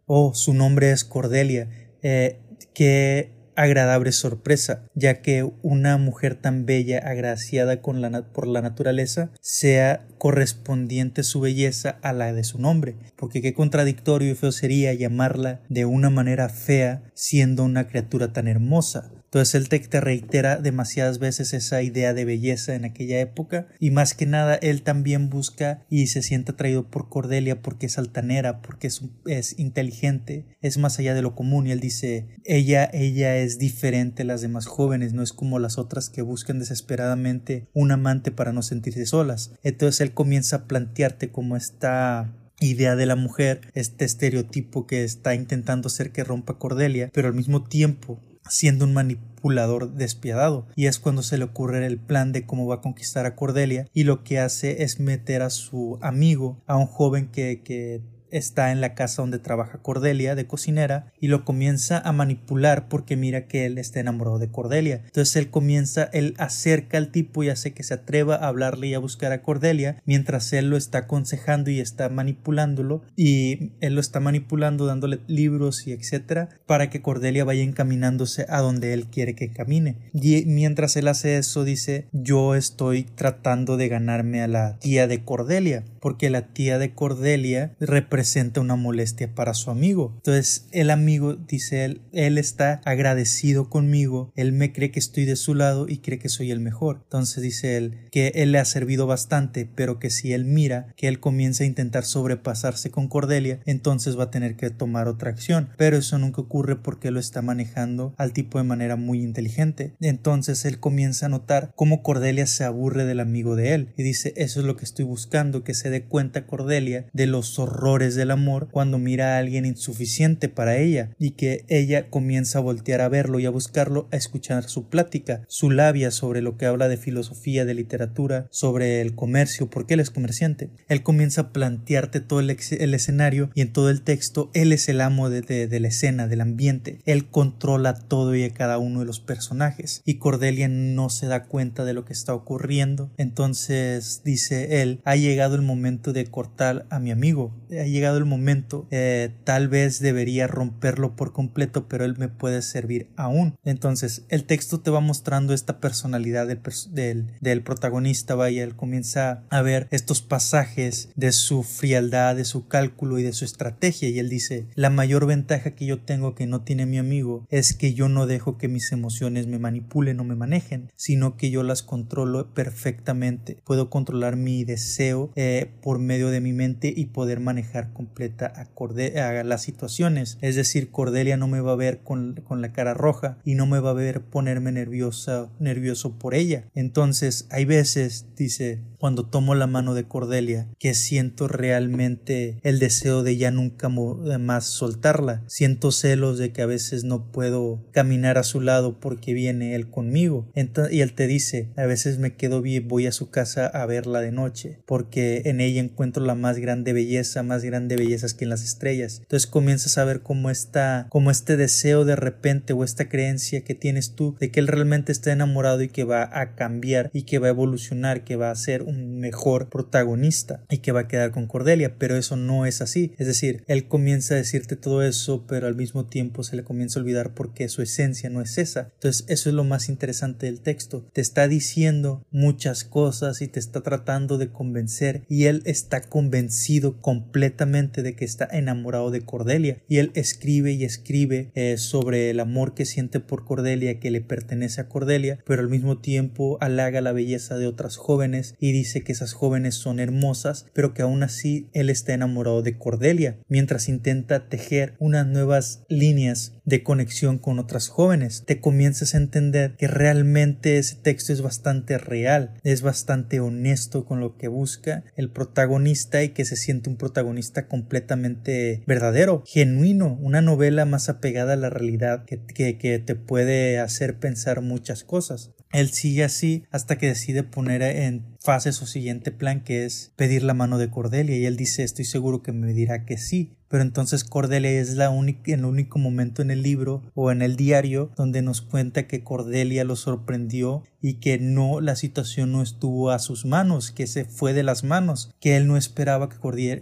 oh, 0.07 0.35
su 0.35 0.55
nombre 0.55 0.91
es 0.91 1.05
Cordelia. 1.05 1.69
Eh, 2.03 2.41
que 2.75 3.38
agradable 3.59 4.13
sorpresa, 4.13 4.85
ya 4.95 5.21
que 5.21 5.51
una 5.63 5.99
mujer 5.99 6.37
tan 6.37 6.65
bella, 6.65 6.99
agraciada 6.99 7.83
con 7.83 8.01
la 8.01 8.23
por 8.33 8.47
la 8.47 8.63
naturaleza, 8.63 9.31
sea 9.41 10.07
correspondiente 10.17 11.25
su 11.25 11.41
belleza 11.41 11.99
a 12.03 12.13
la 12.13 12.33
de 12.33 12.45
su 12.45 12.61
nombre, 12.61 12.95
porque 13.17 13.43
qué 13.43 13.55
contradictorio 13.55 14.31
y 14.31 14.35
feo 14.37 14.53
sería 14.53 14.95
llamarla 14.95 15.61
de 15.69 15.87
una 15.87 16.09
manera 16.09 16.49
fea 16.49 17.03
siendo 17.15 17.65
una 17.65 17.89
criatura 17.89 18.33
tan 18.33 18.47
hermosa. 18.47 19.11
Entonces 19.29 19.69
TEC 19.69 19.89
te 19.89 20.01
reitera 20.01 20.57
demasiadas 20.57 21.19
veces 21.19 21.53
esa 21.53 21.83
idea 21.83 22.15
de 22.15 22.25
belleza 22.25 22.75
en 22.75 22.87
aquella 22.87 23.21
época 23.21 23.69
y 23.79 23.91
más 23.91 24.15
que 24.15 24.25
nada 24.25 24.55
él 24.55 24.81
también 24.83 25.29
busca 25.29 25.85
y 25.91 26.07
se 26.07 26.23
siente 26.23 26.53
atraído 26.53 26.89
por 26.89 27.11
Cordelia 27.11 27.61
porque 27.61 27.87
es 27.87 27.99
altanera, 27.99 28.63
porque 28.63 28.87
es, 28.87 29.03
es 29.27 29.59
inteligente, 29.59 30.47
es 30.63 30.79
más 30.79 30.99
allá 30.99 31.13
de 31.13 31.21
lo 31.21 31.35
común 31.35 31.67
y 31.67 31.73
él 31.73 31.81
dice 31.81 32.27
ella, 32.45 32.89
ella 32.91 33.37
es 33.37 33.59
diferente 33.59 34.23
a 34.23 34.27
las 34.27 34.41
demás 34.41 34.65
jóvenes, 34.65 35.13
no 35.13 35.23
es 35.23 35.35
como 35.35 35.59
las 35.59 35.77
otras 35.77 36.09
que 36.09 36.23
buscan 36.23 36.59
desesperadamente 36.59 37.69
un 37.75 37.93
amante 37.93 38.31
para 38.31 38.55
no 38.55 38.63
sentirse 38.63 39.05
solas. 39.05 39.53
Entonces 39.63 40.01
él 40.01 40.15
comienza 40.15 40.57
a 40.57 40.65
plantearte 40.65 41.31
como 41.31 41.55
esta 41.55 42.35
idea 42.61 42.97
de 42.97 43.07
la 43.07 43.15
mujer, 43.15 43.71
este 43.75 44.05
estereotipo 44.05 44.87
que 44.87 45.05
está 45.05 45.35
intentando 45.35 45.89
hacer 45.89 46.13
que 46.13 46.25
rompa 46.25 46.59
Cordelia, 46.59 47.11
pero 47.13 47.29
al 47.29 47.35
mismo 47.35 47.63
tiempo 47.65 48.21
siendo 48.49 48.85
un 48.85 48.95
manipulador 48.95 49.93
despiadado. 49.93 50.67
Y 50.77 50.87
es 50.87 50.99
cuando 50.99 51.23
se 51.23 51.39
le 51.39 51.45
ocurre 51.45 51.85
el 51.87 51.99
plan 51.99 52.33
de 52.33 52.45
cómo 52.45 52.67
va 52.67 52.77
a 52.77 52.81
conquistar 52.81 53.27
a 53.27 53.37
Cordelia 53.37 53.87
y 53.93 54.05
lo 54.05 54.25
que 54.25 54.39
hace 54.39 54.83
es 54.83 55.01
meter 55.01 55.43
a 55.43 55.51
su 55.51 55.99
amigo 56.03 56.63
a 56.67 56.77
un 56.77 56.87
joven 56.87 57.29
que, 57.29 57.63
que 57.63 58.01
está 58.31 58.73
en 58.73 58.81
la 58.81 58.95
casa 58.95 59.23
donde 59.23 59.39
trabaja 59.39 59.79
Cordelia 59.79 60.35
de 60.35 60.47
cocinera 60.47 61.13
y 61.21 61.29
lo 61.29 61.45
comienza 61.45 61.99
a 61.99 62.13
manipular 62.13 62.89
porque 62.89 63.17
mira 63.17 63.47
que 63.47 63.67
él 63.67 63.79
está 63.79 64.01
enamorado 64.01 64.39
de 64.39 64.49
Cordelia. 64.49 65.03
Entonces 65.07 65.37
él 65.37 65.51
comienza, 65.51 66.05
él 66.13 66.35
acerca 66.39 66.99
al 66.99 67.11
tipo 67.11 67.43
y 67.43 67.49
hace 67.49 67.73
que 67.73 67.83
se 67.83 67.95
atreva 67.95 68.37
a 68.37 68.49
hablarle 68.49 68.89
y 68.89 68.95
a 68.95 68.99
buscar 68.99 69.33
a 69.33 69.43
Cordelia 69.43 70.03
mientras 70.05 70.53
él 70.53 70.71
lo 70.71 70.77
está 70.77 70.99
aconsejando 70.99 71.71
y 71.71 71.81
está 71.81 72.09
manipulándolo 72.09 73.03
y 73.17 73.73
él 73.81 73.95
lo 73.95 74.01
está 74.01 74.21
manipulando 74.21 74.87
dándole 74.87 75.21
libros 75.27 75.87
y 75.87 75.93
etcétera 75.93 76.49
para 76.67 76.91
que 76.91 77.03
Cordelia 77.03 77.45
vaya 77.45 77.63
encaminándose 77.63 78.47
a 78.49 78.61
donde 78.61 78.93
él 78.93 79.07
quiere 79.07 79.35
que 79.35 79.51
camine. 79.51 79.97
Y 80.13 80.45
mientras 80.47 80.97
él 80.97 81.09
hace 81.09 81.39
eso 81.39 81.65
dice 81.65 82.07
yo 82.13 82.55
estoy 82.55 83.05
tratando 83.05 83.77
de 83.77 83.89
ganarme 83.89 84.43
a 84.43 84.49
la 84.49 84.79
tía 84.79 85.07
de 85.07 85.25
Cordelia 85.25 85.85
porque 86.01 86.31
la 86.31 86.43
tía 86.43 86.79
de 86.79 86.93
Cordelia 86.95 87.73
representa 87.81 88.18
una 88.61 88.77
molestia 88.77 89.35
para 89.35 89.55
su 89.55 89.71
amigo. 89.71 90.13
Entonces 90.17 90.67
el 90.73 90.91
amigo 90.91 91.35
dice 91.35 91.85
él, 91.85 92.03
él 92.13 92.39
está 92.39 92.81
agradecido 92.85 93.69
conmigo, 93.69 94.33
él 94.35 94.53
me 94.53 94.73
cree 94.73 94.91
que 94.91 94.99
estoy 94.99 95.25
de 95.25 95.37
su 95.37 95.55
lado 95.55 95.87
y 95.89 95.99
cree 95.99 96.19
que 96.19 96.29
soy 96.29 96.51
el 96.51 96.61
mejor. 96.61 97.01
Entonces 97.05 97.43
dice 97.43 97.77
él 97.77 97.99
que 98.11 98.33
él 98.35 98.53
le 98.53 98.59
ha 98.59 98.65
servido 98.65 99.07
bastante, 99.07 99.69
pero 99.73 99.99
que 99.99 100.11
si 100.11 100.33
él 100.33 100.45
mira 100.45 100.95
que 100.97 101.09
él 101.09 101.21
comienza 101.21 101.65
a 101.65 101.67
intentar 101.67 102.05
sobrepasarse 102.05 102.91
con 102.91 103.09
Cordelia, 103.09 103.61
entonces 103.67 104.19
va 104.19 104.25
a 104.25 104.31
tener 104.31 104.57
que 104.57 104.71
tomar 104.71 105.09
otra 105.09 105.31
acción. 105.31 105.71
Pero 105.77 105.97
eso 105.97 106.19
nunca 106.19 106.41
ocurre 106.41 106.77
porque 106.77 107.11
lo 107.11 107.21
está 107.21 107.43
manejando 107.43 108.15
al 108.17 108.33
tipo 108.33 108.59
de 108.59 108.65
manera 108.65 108.97
muy 108.97 109.23
inteligente. 109.23 109.95
Entonces 110.01 110.65
él 110.65 110.81
comienza 110.81 111.27
a 111.27 111.29
notar 111.29 111.73
cómo 111.77 112.03
Cordelia 112.03 112.47
se 112.47 112.65
aburre 112.65 113.05
del 113.05 113.21
amigo 113.21 113.57
de 113.57 113.75
él 113.75 113.93
y 113.97 114.03
dice 114.03 114.33
eso 114.37 114.61
es 114.61 114.67
lo 114.67 114.77
que 114.77 114.85
estoy 114.85 115.05
buscando, 115.05 115.65
que 115.65 115.75
se 115.75 115.91
dé 115.91 116.05
cuenta 116.05 116.47
Cordelia 116.47 117.07
de 117.13 117.27
los 117.27 117.59
horrores 117.59 118.08
del 118.15 118.31
amor 118.31 118.69
cuando 118.71 118.99
mira 118.99 119.37
a 119.37 119.39
alguien 119.39 119.67
insuficiente 119.67 120.49
para 120.49 120.77
ella 120.77 121.11
y 121.19 121.33
que 121.33 121.65
ella 121.69 122.09
comienza 122.11 122.59
a 122.59 122.63
voltear 122.63 123.01
a 123.01 123.09
verlo 123.09 123.39
y 123.41 123.47
a 123.47 123.51
buscarlo, 123.51 124.09
a 124.11 124.17
escuchar 124.17 124.65
su 124.65 124.89
plática, 124.89 125.43
su 125.49 125.71
labia 125.71 126.11
sobre 126.11 126.43
lo 126.43 126.57
que 126.57 126.67
habla 126.67 126.89
de 126.89 126.97
filosofía, 126.97 127.65
de 127.65 127.75
literatura, 127.75 128.47
sobre 128.51 129.01
el 129.01 129.15
comercio, 129.15 129.71
porque 129.71 129.95
él 129.95 130.01
es 130.01 130.11
comerciante. 130.11 130.71
Él 130.89 131.03
comienza 131.03 131.43
a 131.43 131.53
plantearte 131.53 132.21
todo 132.21 132.41
el, 132.41 132.51
escenario 132.51 133.51
y 133.55 133.61
en 133.61 133.73
todo 133.73 133.91
el 133.91 134.03
texto 134.03 134.51
él 134.55 134.73
es 134.73 134.89
el 134.89 135.01
amo 135.01 135.31
de, 135.31 135.43
de 135.43 135.81
la 135.81 135.89
escena, 135.89 136.29
del 136.29 136.41
ambiente. 136.41 136.99
Él 137.05 137.27
controla 137.27 137.95
todo 137.95 138.35
y 138.35 138.45
a 138.45 138.51
cada 138.51 138.79
uno 138.79 139.01
de 139.01 139.07
los 139.07 139.21
personajes 139.21 140.03
y 140.05 140.15
Cordelia 140.15 140.69
no 140.69 141.11
se 141.11 141.27
da 141.27 141.45
cuenta 141.45 141.85
de 141.85 141.93
lo 141.93 142.05
que 142.05 142.13
está 142.13 142.35
ocurriendo. 142.35 143.11
Entonces 143.17 144.23
dice 144.25 144.83
él, 144.83 145.01
ha 145.05 145.17
llegado 145.17 145.55
el 145.55 145.63
momento 145.63 146.13
de 146.13 146.27
cortar 146.27 146.87
a 146.91 146.99
mi 146.99 147.11
amigo, 147.11 147.53
llegado 147.99 148.19
el 148.19 148.25
momento, 148.25 148.87
eh, 148.91 149.31
tal 149.45 149.69
vez 149.69 150.01
debería 150.01 150.47
romperlo 150.47 151.17
por 151.17 151.33
completo, 151.33 151.89
pero 151.89 152.05
él 152.05 152.17
me 152.17 152.29
puede 152.29 152.63
servir 152.63 153.09
aún. 153.17 153.57
Entonces 153.65 154.25
el 154.29 154.45
texto 154.45 154.81
te 154.81 154.91
va 154.91 155.01
mostrando 155.01 155.53
esta 155.53 155.81
personalidad 155.81 156.47
del, 156.47 157.27
del, 157.41 157.63
protagonista, 157.63 158.35
vaya, 158.35 158.63
él 158.63 158.77
comienza 158.77 159.43
a 159.51 159.63
ver 159.63 159.89
estos 159.91 160.23
pasajes 160.23 161.09
de 161.17 161.33
su 161.33 161.63
frialdad, 161.63 162.37
de 162.37 162.45
su 162.45 162.69
cálculo 162.69 163.19
y 163.19 163.23
de 163.25 163.33
su 163.33 163.45
estrategia 163.45 164.09
y 164.09 164.19
él 164.19 164.29
dice, 164.29 164.67
la 164.75 164.91
mayor 164.91 165.27
ventaja 165.27 165.73
que 165.73 165.87
yo 165.87 165.99
tengo 165.99 166.35
que 166.35 166.47
no 166.47 166.63
tiene 166.63 166.87
mi 166.87 166.99
amigo 166.99 167.47
es 167.51 167.75
que 167.75 167.95
yo 167.95 168.09
no 168.09 168.27
dejo 168.27 168.59
que 168.59 168.69
mis 168.69 168.93
emociones 168.93 169.47
me 169.47 169.59
manipulen 169.59 170.21
o 170.21 170.25
me 170.25 170.37
manejen, 170.37 170.91
sino 170.97 171.37
que 171.37 171.51
yo 171.51 171.63
las 171.63 171.83
controlo 171.83 172.55
perfectamente. 172.55 173.59
Puedo 173.65 173.91
controlar 173.91 174.37
mi 174.37 174.65
deseo 174.65 175.31
eh, 175.35 175.71
por 175.83 175.99
medio 175.99 176.31
de 176.31 176.41
mi 176.41 176.53
mente 176.53 176.93
y 176.95 177.07
poder 177.07 177.41
manejar 177.41 177.88
completa 177.93 178.47
a, 178.47 179.45
las 179.45 179.63
situaciones. 179.63 180.39
Es 180.41 180.57
decir, 180.57 180.91
Cordelia 180.91 181.37
no 181.37 181.49
me 181.49 181.61
va 181.61 181.73
a 181.73 181.77
ver 181.77 181.99
con, 181.99 182.41
con, 182.47 182.61
la 182.63 182.73
cara 182.73 182.95
roja 182.95 183.39
y 183.45 183.55
no 183.55 183.67
me 183.67 183.81
va 183.81 183.91
a 183.91 183.95
ver 183.95 184.21
ponerme 184.23 184.73
nerviosa, 184.73 185.49
nervioso 185.59 186.13
por 186.13 186.35
ella. 186.35 186.65
Entonces, 186.75 187.47
hay 187.51 187.65
veces, 187.65 188.27
dice, 188.37 188.81
cuando 188.99 189.25
tomo 189.25 189.55
la 189.55 189.67
mano 189.67 189.95
de 189.95 190.05
Cordelia, 190.05 190.67
que 190.79 190.95
siento 190.95 191.47
realmente 191.47 192.59
el 192.63 192.79
deseo 192.79 193.23
de 193.23 193.37
ya 193.37 193.51
nunca 193.51 193.89
más 193.89 194.65
soltarla. 194.65 195.43
Siento 195.47 195.93
celos 195.93 196.39
de 196.39 196.53
que 196.53 196.63
a 196.63 196.67
veces 196.67 197.05
no 197.05 197.31
puedo 197.31 197.81
caminar 197.93 198.39
a 198.39 198.43
su 198.43 198.61
lado 198.61 198.99
porque 198.99 199.35
viene 199.35 199.75
él 199.75 199.89
conmigo. 199.89 200.51
y 200.55 201.01
él 201.01 201.13
te 201.13 201.27
dice, 201.27 201.69
a 201.77 201.87
veces 201.87 202.19
me 202.19 202.35
quedo 202.35 202.61
bien, 202.61 202.89
voy 202.89 203.07
a 203.07 203.13
su 203.13 203.31
casa 203.31 203.67
a 203.67 203.87
verla 203.87 204.21
de 204.21 204.33
noche, 204.33 204.79
porque 204.85 205.43
en 205.45 205.61
ella 205.61 205.81
encuentro 205.81 206.25
la 206.25 206.35
más 206.35 206.59
grande 206.59 206.93
belleza, 206.93 207.43
más 207.43 207.65
grande 207.65 207.78
belleza 207.87 208.29
que 208.37 208.45
en 208.45 208.51
las 208.51 208.65
estrellas. 208.65 209.19
Entonces 209.23 209.47
comienzas 209.47 209.99
a 209.99 210.05
ver 210.05 210.21
cómo 210.21 210.51
está, 210.51 211.07
cómo 211.11 211.31
este 211.31 211.57
deseo 211.57 212.05
de 212.05 212.17
repente 212.17 212.73
o 212.73 212.85
esta 212.85 213.09
creencia 213.09 213.63
que 213.63 213.75
tienes 213.75 214.15
tú 214.15 214.37
de 214.41 214.51
que 214.51 214.61
él 214.61 214.67
realmente 214.67 215.13
está 215.13 215.33
enamorado 215.33 215.83
y 215.83 215.89
que 215.89 216.05
va 216.05 216.29
a 216.33 216.55
cambiar 216.55 217.11
y 217.13 217.23
que 217.23 217.39
va 217.39 217.47
a 217.47 217.51
evolucionar, 217.51 218.25
que 218.25 218.37
va 218.37 218.51
a 218.51 218.57
ser 218.57 218.83
un 218.83 219.19
mejor 219.19 219.69
protagonista 219.69 220.65
y 220.69 220.79
que 220.79 220.93
va 220.93 221.01
a 221.01 221.09
quedar 221.09 221.31
con 221.31 221.47
Cordelia, 221.47 221.97
pero 221.99 222.17
eso 222.17 222.37
no 222.37 222.67
es 222.67 222.81
así. 222.81 223.13
Es 223.19 223.27
decir, 223.27 223.65
él 223.67 223.89
comienza 223.89 224.35
a 224.35 224.39
decirte 224.39 224.77
todo 224.77 225.03
eso, 225.03 225.47
pero 225.47 225.67
al 225.67 225.77
mismo 225.77 226.07
tiempo 226.07 226.43
se 226.43 226.57
le 226.57 226.65
comienza 226.65 226.99
a 226.99 227.03
olvidar 227.03 227.35
porque 227.35 227.69
su 227.69 227.83
esencia 227.83 228.31
no 228.31 228.43
es 228.43 228.59
esa. 228.59 228.91
Entonces, 228.95 229.25
eso 229.29 229.49
es 229.49 229.55
lo 229.55 229.65
más 229.65 229.89
interesante 229.89 230.47
del 230.47 230.61
texto. 230.61 231.09
Te 231.13 231.21
está 231.21 231.49
diciendo 231.49 232.27
muchas 232.31 232.85
cosas 232.85 233.43
y 233.43 233.49
te 233.49 233.61
está 233.61 233.83
tratando 233.83 234.39
de 234.39 234.51
convencer 234.51 235.25
y 235.29 235.45
él 235.45 235.63
está 235.65 236.01
convencido 236.01 237.01
completamente 237.01 237.68
de 237.69 238.17
que 238.17 238.25
está 238.25 238.49
enamorado 238.51 239.11
de 239.11 239.21
Cordelia 239.21 239.79
y 239.89 239.99
él 239.99 240.11
escribe 240.15 240.73
y 240.73 240.85
escribe 240.85 241.51
eh, 241.55 241.77
sobre 241.77 242.31
el 242.31 242.41
amor 242.41 242.75
que 242.75 242.87
siente 242.87 243.21
por 243.21 243.45
Cordelia 243.45 244.01
que 244.01 244.11
le 244.11 244.21
pertenece 244.23 244.81
a 244.81 244.89
Cordelia, 244.89 245.39
pero 245.47 245.61
al 245.61 245.69
mismo 245.69 245.99
tiempo 245.99 246.57
halaga 246.61 247.01
la 247.01 247.13
belleza 247.13 247.59
de 247.59 247.67
otras 247.67 247.97
jóvenes 247.97 248.55
y 248.59 248.73
dice 248.73 249.05
que 249.05 249.13
esas 249.13 249.35
jóvenes 249.35 249.75
son 249.75 250.01
hermosas, 250.01 250.67
pero 250.73 250.95
que 250.95 251.03
aún 251.03 251.23
así 251.23 251.69
él 251.75 251.91
está 251.91 252.15
enamorado 252.15 252.63
de 252.63 252.79
Cordelia, 252.79 253.39
mientras 253.49 253.89
intenta 253.89 254.49
tejer 254.49 254.95
unas 254.99 255.27
nuevas 255.27 255.83
líneas 255.89 256.55
de 256.65 256.83
conexión 256.83 257.39
con 257.39 257.59
otras 257.59 257.89
jóvenes. 257.89 258.45
Te 258.47 258.61
comienzas 258.61 259.15
a 259.15 259.19
entender 259.19 259.75
que 259.77 259.89
realmente 259.89 260.79
ese 260.79 260.97
texto 260.97 261.33
es 261.33 261.43
bastante 261.43 261.97
real, 261.99 262.55
es 262.63 262.83
bastante 262.83 263.41
honesto 263.41 264.05
con 264.05 264.21
lo 264.21 264.37
que 264.37 264.49
busca 264.49 265.05
el 265.17 265.31
protagonista 265.31 266.23
y 266.23 266.31
que 266.31 266.45
se 266.45 266.57
siente 266.57 266.91
un 266.91 266.97
protagonista 266.97 267.48
completamente 267.69 268.83
verdadero, 268.87 269.43
genuino, 269.47 270.19
una 270.21 270.43
novela 270.43 270.85
más 270.85 271.09
apegada 271.09 271.55
a 271.55 271.57
la 271.57 271.71
realidad 271.71 272.25
que, 272.25 272.45
que, 272.45 272.79
que 272.79 272.99
te 272.99 273.15
puede 273.15 273.79
hacer 273.79 274.19
pensar 274.19 274.61
muchas 274.61 275.05
cosas. 275.05 275.53
Él 275.73 275.91
sigue 275.91 276.25
así 276.25 276.65
hasta 276.71 276.97
que 276.97 277.09
decide 277.09 277.43
poner 277.43 277.83
en 277.83 278.37
fase 278.41 278.73
su 278.73 278.87
siguiente 278.87 279.33
plan 279.33 279.63
que 279.63 279.85
es 279.85 280.13
pedir 280.17 280.43
la 280.43 280.55
mano 280.55 280.79
de 280.79 280.91
Cordelia 280.91 281.37
y 281.37 281.45
él 281.45 281.57
dice 281.57 281.83
estoy 281.83 282.07
seguro 282.07 282.43
que 282.43 282.53
me 282.53 282.73
dirá 282.73 283.05
que 283.05 283.19
sí 283.19 283.58
pero 283.69 283.83
entonces 283.83 284.25
Cordelia 284.25 284.71
es 284.71 284.95
la 284.95 285.11
única, 285.11 285.55
el 285.55 285.65
único 285.65 285.99
momento 285.99 286.43
en 286.43 286.51
el 286.51 286.63
libro 286.63 287.03
o 287.15 287.31
en 287.31 287.43
el 287.43 287.57
diario 287.57 288.11
donde 288.17 288.43
nos 288.43 288.63
cuenta 288.63 289.07
que 289.07 289.23
Cordelia 289.23 289.85
lo 289.85 289.97
sorprendió 289.97 290.83
y 291.01 291.15
que 291.15 291.39
no 291.39 291.81
la 291.81 291.95
situación 291.95 292.51
no 292.51 292.63
estuvo 292.63 293.11
a 293.11 293.21
sus 293.21 293.45
manos, 293.45 293.93
que 293.93 294.07
se 294.09 294.25
fue 294.25 294.53
de 294.53 294.65
las 294.65 294.83
manos, 294.83 295.31
que 295.41 295.57
él 295.57 295.69
no 295.69 295.77
esperaba 295.77 296.29
que 296.29 296.39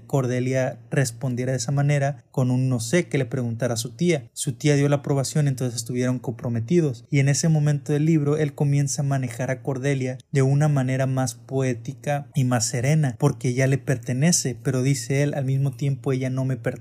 Cordelia 0.07 0.79
respondiera 0.91 1.53
de 1.53 1.59
esa 1.59 1.73
manera 1.73 2.25
con 2.31 2.51
un 2.51 2.69
no 2.71 2.81
sé 2.81 3.09
que 3.09 3.19
le 3.19 3.27
preguntara 3.27 3.75
a 3.75 3.79
su 3.79 3.91
tía. 3.91 4.31
Su 4.33 4.53
tía 4.53 4.77
dio 4.77 4.89
la 4.89 4.97
aprobación, 4.97 5.49
entonces 5.49 5.77
estuvieron 5.77 6.19
comprometidos 6.19 7.05
y 7.11 7.19
en 7.19 7.29
ese 7.29 7.49
momento 7.49 7.93
del 7.93 8.07
libro 8.07 8.39
él 8.39 8.55
comienza 8.55 9.03
a 9.03 9.05
manejar 9.05 9.51
a 9.51 9.63
Cordelia 9.63 10.17
de 10.33 10.43
una 10.43 10.69
manera 10.69 11.07
más 11.07 11.35
poética 11.35 12.29
y 12.35 12.45
más 12.45 12.67
serena, 12.67 13.17
porque 13.19 13.49
ella 13.49 13.67
le 13.67 13.79
pertenece, 13.79 14.57
pero 14.63 14.83
dice 14.83 15.23
él 15.23 15.35
al 15.35 15.45
mismo 15.45 15.73
tiempo 15.73 16.13
ella 16.13 16.31
no 16.31 16.45
me 16.45 16.57
pertenece 16.57 16.76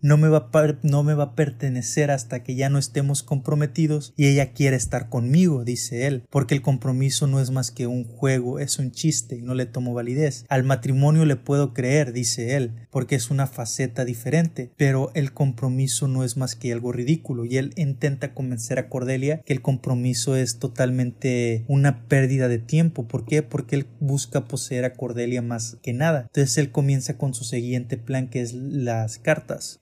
no 0.00 0.16
me, 0.16 0.28
va 0.28 0.50
a 0.52 0.78
no 0.82 1.02
me 1.02 1.14
va 1.14 1.24
a 1.24 1.34
pertenecer 1.34 2.10
hasta 2.10 2.42
que 2.42 2.54
ya 2.54 2.68
no 2.68 2.78
estemos 2.78 3.22
comprometidos 3.22 4.12
y 4.16 4.26
ella 4.26 4.52
quiere 4.52 4.76
estar 4.76 5.08
conmigo, 5.08 5.64
dice 5.64 6.06
él, 6.06 6.24
porque 6.30 6.54
el 6.54 6.62
compromiso 6.62 7.26
no 7.26 7.40
es 7.40 7.50
más 7.50 7.70
que 7.70 7.86
un 7.86 8.04
juego, 8.04 8.58
es 8.58 8.78
un 8.78 8.92
chiste 8.92 9.36
y 9.36 9.42
no 9.42 9.54
le 9.54 9.66
tomo 9.66 9.94
validez. 9.94 10.44
Al 10.48 10.64
matrimonio 10.64 11.24
le 11.24 11.36
puedo 11.36 11.74
creer, 11.74 12.12
dice 12.12 12.56
él, 12.56 12.72
porque 12.90 13.14
es 13.14 13.30
una 13.30 13.46
faceta 13.46 14.04
diferente, 14.04 14.70
pero 14.76 15.10
el 15.14 15.32
compromiso 15.32 16.08
no 16.08 16.24
es 16.24 16.36
más 16.36 16.56
que 16.56 16.72
algo 16.72 16.92
ridículo 16.92 17.44
y 17.44 17.56
él 17.56 17.72
intenta 17.76 18.34
convencer 18.34 18.78
a 18.78 18.88
Cordelia 18.88 19.42
que 19.44 19.52
el 19.52 19.62
compromiso 19.62 20.36
es 20.36 20.58
totalmente 20.58 21.64
una 21.68 22.06
pérdida 22.06 22.48
de 22.48 22.58
tiempo. 22.58 23.08
¿Por 23.08 23.24
qué? 23.24 23.42
Porque 23.42 23.76
él 23.76 23.86
busca 24.00 24.44
poseer 24.44 24.84
a 24.84 24.94
Cordelia 24.94 25.42
más 25.42 25.76
que 25.82 25.92
nada. 25.92 26.22
Entonces 26.22 26.58
él 26.58 26.70
comienza 26.70 27.16
con 27.16 27.34
su 27.34 27.44
siguiente 27.44 27.96
plan 27.96 28.28
que 28.28 28.40
es 28.40 28.52
las 28.54 29.18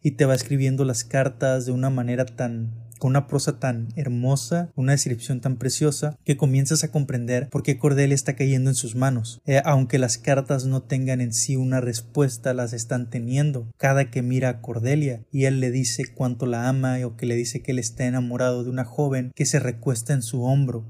y 0.02 0.12
te 0.12 0.24
va 0.26 0.34
escribiendo 0.34 0.84
las 0.84 1.04
cartas 1.04 1.66
de 1.66 1.72
una 1.72 1.90
manera 1.90 2.24
tan 2.26 2.89
con 3.00 3.10
una 3.10 3.26
prosa 3.26 3.58
tan 3.58 3.88
hermosa, 3.96 4.70
una 4.76 4.92
descripción 4.92 5.40
tan 5.40 5.56
preciosa, 5.56 6.16
que 6.24 6.36
comienzas 6.36 6.84
a 6.84 6.92
comprender 6.92 7.48
por 7.48 7.62
qué 7.64 7.78
Cordelia 7.78 8.14
está 8.14 8.36
cayendo 8.36 8.70
en 8.70 8.76
sus 8.76 8.94
manos. 8.94 9.40
Eh, 9.46 9.60
aunque 9.64 9.98
las 9.98 10.18
cartas 10.18 10.66
no 10.66 10.82
tengan 10.82 11.20
en 11.20 11.32
sí 11.32 11.56
una 11.56 11.80
respuesta, 11.80 12.54
las 12.54 12.72
están 12.72 13.10
teniendo. 13.10 13.66
Cada 13.78 14.10
que 14.10 14.22
mira 14.22 14.50
a 14.50 14.60
Cordelia 14.60 15.22
y 15.32 15.46
él 15.46 15.60
le 15.60 15.70
dice 15.70 16.04
cuánto 16.14 16.46
la 16.46 16.68
ama 16.68 16.98
o 17.04 17.16
que 17.16 17.26
le 17.26 17.36
dice 17.36 17.62
que 17.62 17.72
él 17.72 17.78
está 17.78 18.04
enamorado 18.04 18.62
de 18.62 18.70
una 18.70 18.84
joven 18.84 19.32
que 19.34 19.46
se 19.46 19.58
recuesta 19.58 20.12
en 20.12 20.22
su 20.22 20.42
hombro, 20.42 20.84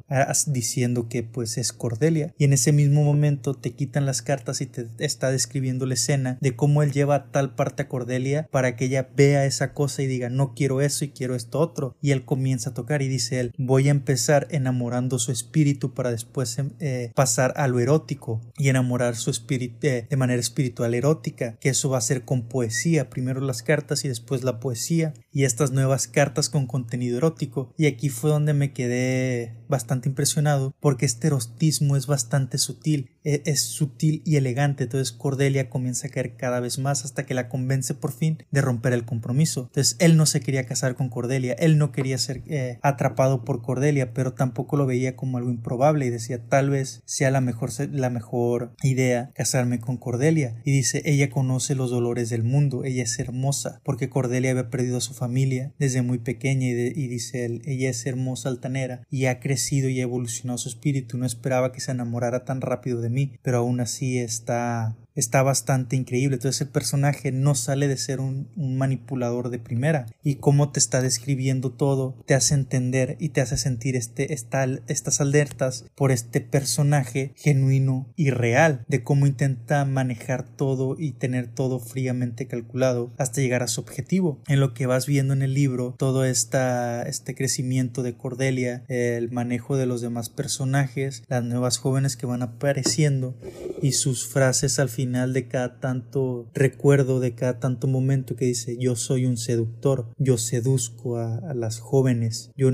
diciendo 0.48 1.08
que 1.08 1.22
pues 1.22 1.58
es 1.58 1.72
Cordelia. 1.72 2.34
Y 2.36 2.44
en 2.44 2.52
ese 2.52 2.72
mismo 2.72 3.04
momento 3.04 3.54
te 3.54 3.72
quitan 3.72 4.04
las 4.04 4.20
cartas 4.20 4.60
y 4.60 4.66
te 4.66 4.88
está 4.98 5.30
describiendo 5.30 5.86
la 5.86 5.94
escena 5.94 6.38
de 6.40 6.56
cómo 6.56 6.82
él 6.82 6.90
lleva 6.92 7.30
tal 7.30 7.54
parte 7.54 7.82
a 7.82 7.88
Cordelia 7.88 8.48
para 8.50 8.74
que 8.74 8.86
ella 8.86 9.08
vea 9.16 9.46
esa 9.46 9.72
cosa 9.72 10.02
y 10.02 10.06
diga 10.06 10.28
no 10.28 10.54
quiero 10.54 10.80
eso 10.80 11.04
y 11.04 11.10
quiero 11.10 11.36
esto 11.36 11.60
otro 11.60 11.96
y 12.00 12.12
él 12.12 12.24
comienza 12.24 12.70
a 12.70 12.74
tocar 12.74 13.02
y 13.02 13.08
dice 13.08 13.40
él 13.40 13.52
voy 13.58 13.88
a 13.88 13.90
empezar 13.90 14.46
enamorando 14.50 15.18
su 15.18 15.32
espíritu 15.32 15.94
para 15.94 16.10
después 16.10 16.58
em, 16.58 16.70
eh, 16.80 17.12
pasar 17.14 17.52
a 17.56 17.68
lo 17.68 17.80
erótico 17.80 18.40
y 18.56 18.68
enamorar 18.68 19.16
su 19.16 19.30
espíritu 19.30 19.86
eh, 19.86 20.06
de 20.08 20.16
manera 20.16 20.40
espiritual 20.40 20.94
erótica 20.94 21.56
que 21.60 21.70
eso 21.70 21.90
va 21.90 21.98
a 21.98 22.02
ser 22.02 22.24
con 22.24 22.42
poesía 22.42 23.10
primero 23.10 23.40
las 23.40 23.62
cartas 23.62 24.04
y 24.04 24.08
después 24.08 24.44
la 24.44 24.60
poesía 24.60 25.14
y 25.32 25.44
estas 25.44 25.70
nuevas 25.70 26.08
cartas 26.08 26.48
con 26.48 26.66
contenido 26.66 27.18
erótico 27.18 27.72
y 27.76 27.86
aquí 27.86 28.08
fue 28.08 28.30
donde 28.30 28.54
me 28.54 28.72
quedé 28.72 29.56
bastante 29.68 30.08
impresionado 30.08 30.74
porque 30.80 31.06
este 31.06 31.28
erotismo 31.28 31.96
es 31.96 32.06
bastante 32.06 32.58
sutil 32.58 33.10
e, 33.22 33.42
es 33.44 33.62
sutil 33.62 34.22
y 34.24 34.36
elegante. 34.36 34.84
Entonces 34.84 35.12
Cordelia 35.12 35.70
comienza 35.70 36.08
a 36.08 36.10
caer 36.10 36.36
cada 36.36 36.58
vez 36.58 36.78
más 36.78 37.04
hasta 37.04 37.24
que 37.24 37.34
la 37.34 37.48
convence 37.48 37.94
por 37.94 38.12
fin 38.12 38.38
de 38.50 38.62
romper 38.62 38.92
el 38.92 39.04
compromiso. 39.04 39.68
Entonces 39.68 39.96
él 40.00 40.16
no 40.16 40.26
se 40.26 40.40
quería 40.40 40.66
casar 40.66 40.94
con 40.96 41.08
Cordelia 41.08 41.54
él 41.58 41.78
no 41.78 41.89
quería 41.92 42.18
ser 42.18 42.42
eh, 42.46 42.78
atrapado 42.82 43.44
por 43.44 43.62
Cordelia, 43.62 44.12
pero 44.12 44.32
tampoco 44.32 44.76
lo 44.76 44.86
veía 44.86 45.16
como 45.16 45.38
algo 45.38 45.50
improbable 45.50 46.06
y 46.06 46.10
decía 46.10 46.46
tal 46.46 46.70
vez 46.70 47.02
sea 47.04 47.30
la 47.30 47.40
mejor, 47.40 47.70
la 47.90 48.10
mejor 48.10 48.74
idea 48.82 49.30
casarme 49.34 49.80
con 49.80 49.96
Cordelia. 49.96 50.60
Y 50.64 50.72
dice, 50.72 51.02
ella 51.04 51.30
conoce 51.30 51.74
los 51.74 51.90
dolores 51.90 52.30
del 52.30 52.42
mundo, 52.42 52.84
ella 52.84 53.02
es 53.02 53.18
hermosa, 53.18 53.80
porque 53.84 54.08
Cordelia 54.08 54.50
había 54.50 54.70
perdido 54.70 54.98
a 54.98 55.02
su 55.02 55.14
familia 55.14 55.72
desde 55.78 56.02
muy 56.02 56.18
pequeña 56.18 56.68
y, 56.68 56.72
y 56.72 57.08
dice 57.08 57.44
él, 57.44 57.62
ella 57.64 57.90
es 57.90 58.06
hermosa 58.06 58.48
altanera 58.48 59.02
y 59.10 59.26
ha 59.26 59.40
crecido 59.40 59.88
y 59.88 60.00
ha 60.00 60.04
evolucionado 60.04 60.58
su 60.58 60.68
espíritu, 60.68 61.18
no 61.18 61.26
esperaba 61.26 61.72
que 61.72 61.80
se 61.80 61.90
enamorara 61.90 62.44
tan 62.44 62.60
rápido 62.60 63.00
de 63.00 63.10
mí, 63.10 63.32
pero 63.42 63.58
aún 63.58 63.80
así 63.80 64.18
está 64.18 64.96
está 65.20 65.42
bastante 65.42 65.96
increíble. 65.96 66.36
Entonces 66.36 66.60
el 66.60 66.68
personaje 66.68 67.32
no 67.32 67.54
sale 67.54 67.88
de 67.88 67.96
ser 67.96 68.20
un, 68.20 68.48
manipulador 68.56 69.50
de 69.50 69.58
primera 69.58 70.06
y 70.22 70.36
cómo 70.36 70.70
te 70.70 70.80
está 70.80 71.02
describiendo 71.02 71.70
todo 71.70 72.16
te 72.26 72.34
hace 72.34 72.54
entender 72.54 73.16
y 73.18 73.30
te 73.30 73.40
hace 73.40 73.56
sentir 73.56 73.96
este, 73.96 74.32
estas 74.32 75.20
alertas 75.20 75.84
por 75.94 76.12
este 76.12 76.40
personaje 76.40 77.32
genuino 77.36 78.08
y 78.16 78.30
real 78.30 78.84
de 78.88 79.02
cómo 79.02 79.26
intenta 79.26 79.84
manejar 79.84 80.44
todo 80.44 80.96
y 80.98 81.12
tener 81.12 81.48
todo 81.48 81.78
fríamente 81.78 82.46
calculado 82.46 83.12
hasta 83.18 83.40
llegar 83.40 83.62
a 83.62 83.68
su 83.68 83.80
objetivo. 83.80 84.40
En 84.46 84.60
lo 84.60 84.74
que 84.74 84.86
vas 84.86 85.06
viendo 85.06 85.34
en 85.34 85.42
el 85.42 85.54
libro, 85.54 85.94
todo 85.98 86.24
esta, 86.24 87.02
este 87.02 87.34
crecimiento 87.34 88.02
de 88.02 88.14
Cordelia, 88.14 88.84
el 88.88 89.30
manejo 89.30 89.76
de 89.76 89.86
los 89.86 90.00
demás 90.00 90.28
personajes, 90.28 91.22
las 91.28 91.44
nuevas 91.44 91.78
jóvenes 91.78 92.16
que 92.16 92.26
van 92.26 92.42
apareciendo 92.42 93.36
y 93.82 93.92
sus 93.92 94.26
frases 94.26 94.78
al 94.78 94.88
final 94.88 95.09
final 95.10 95.32
de 95.32 95.48
cada 95.48 95.80
tanto 95.80 96.48
recuerdo, 96.54 97.18
de 97.18 97.34
cada 97.34 97.58
tanto 97.58 97.88
momento 97.88 98.36
que 98.36 98.44
dice 98.44 98.76
yo 98.78 98.94
soy 98.94 99.26
un 99.26 99.38
seductor, 99.38 100.06
yo 100.18 100.38
seduzco 100.38 101.16
a, 101.16 101.52
las 101.52 101.80
jóvenes, 101.80 102.52
yo, 102.56 102.70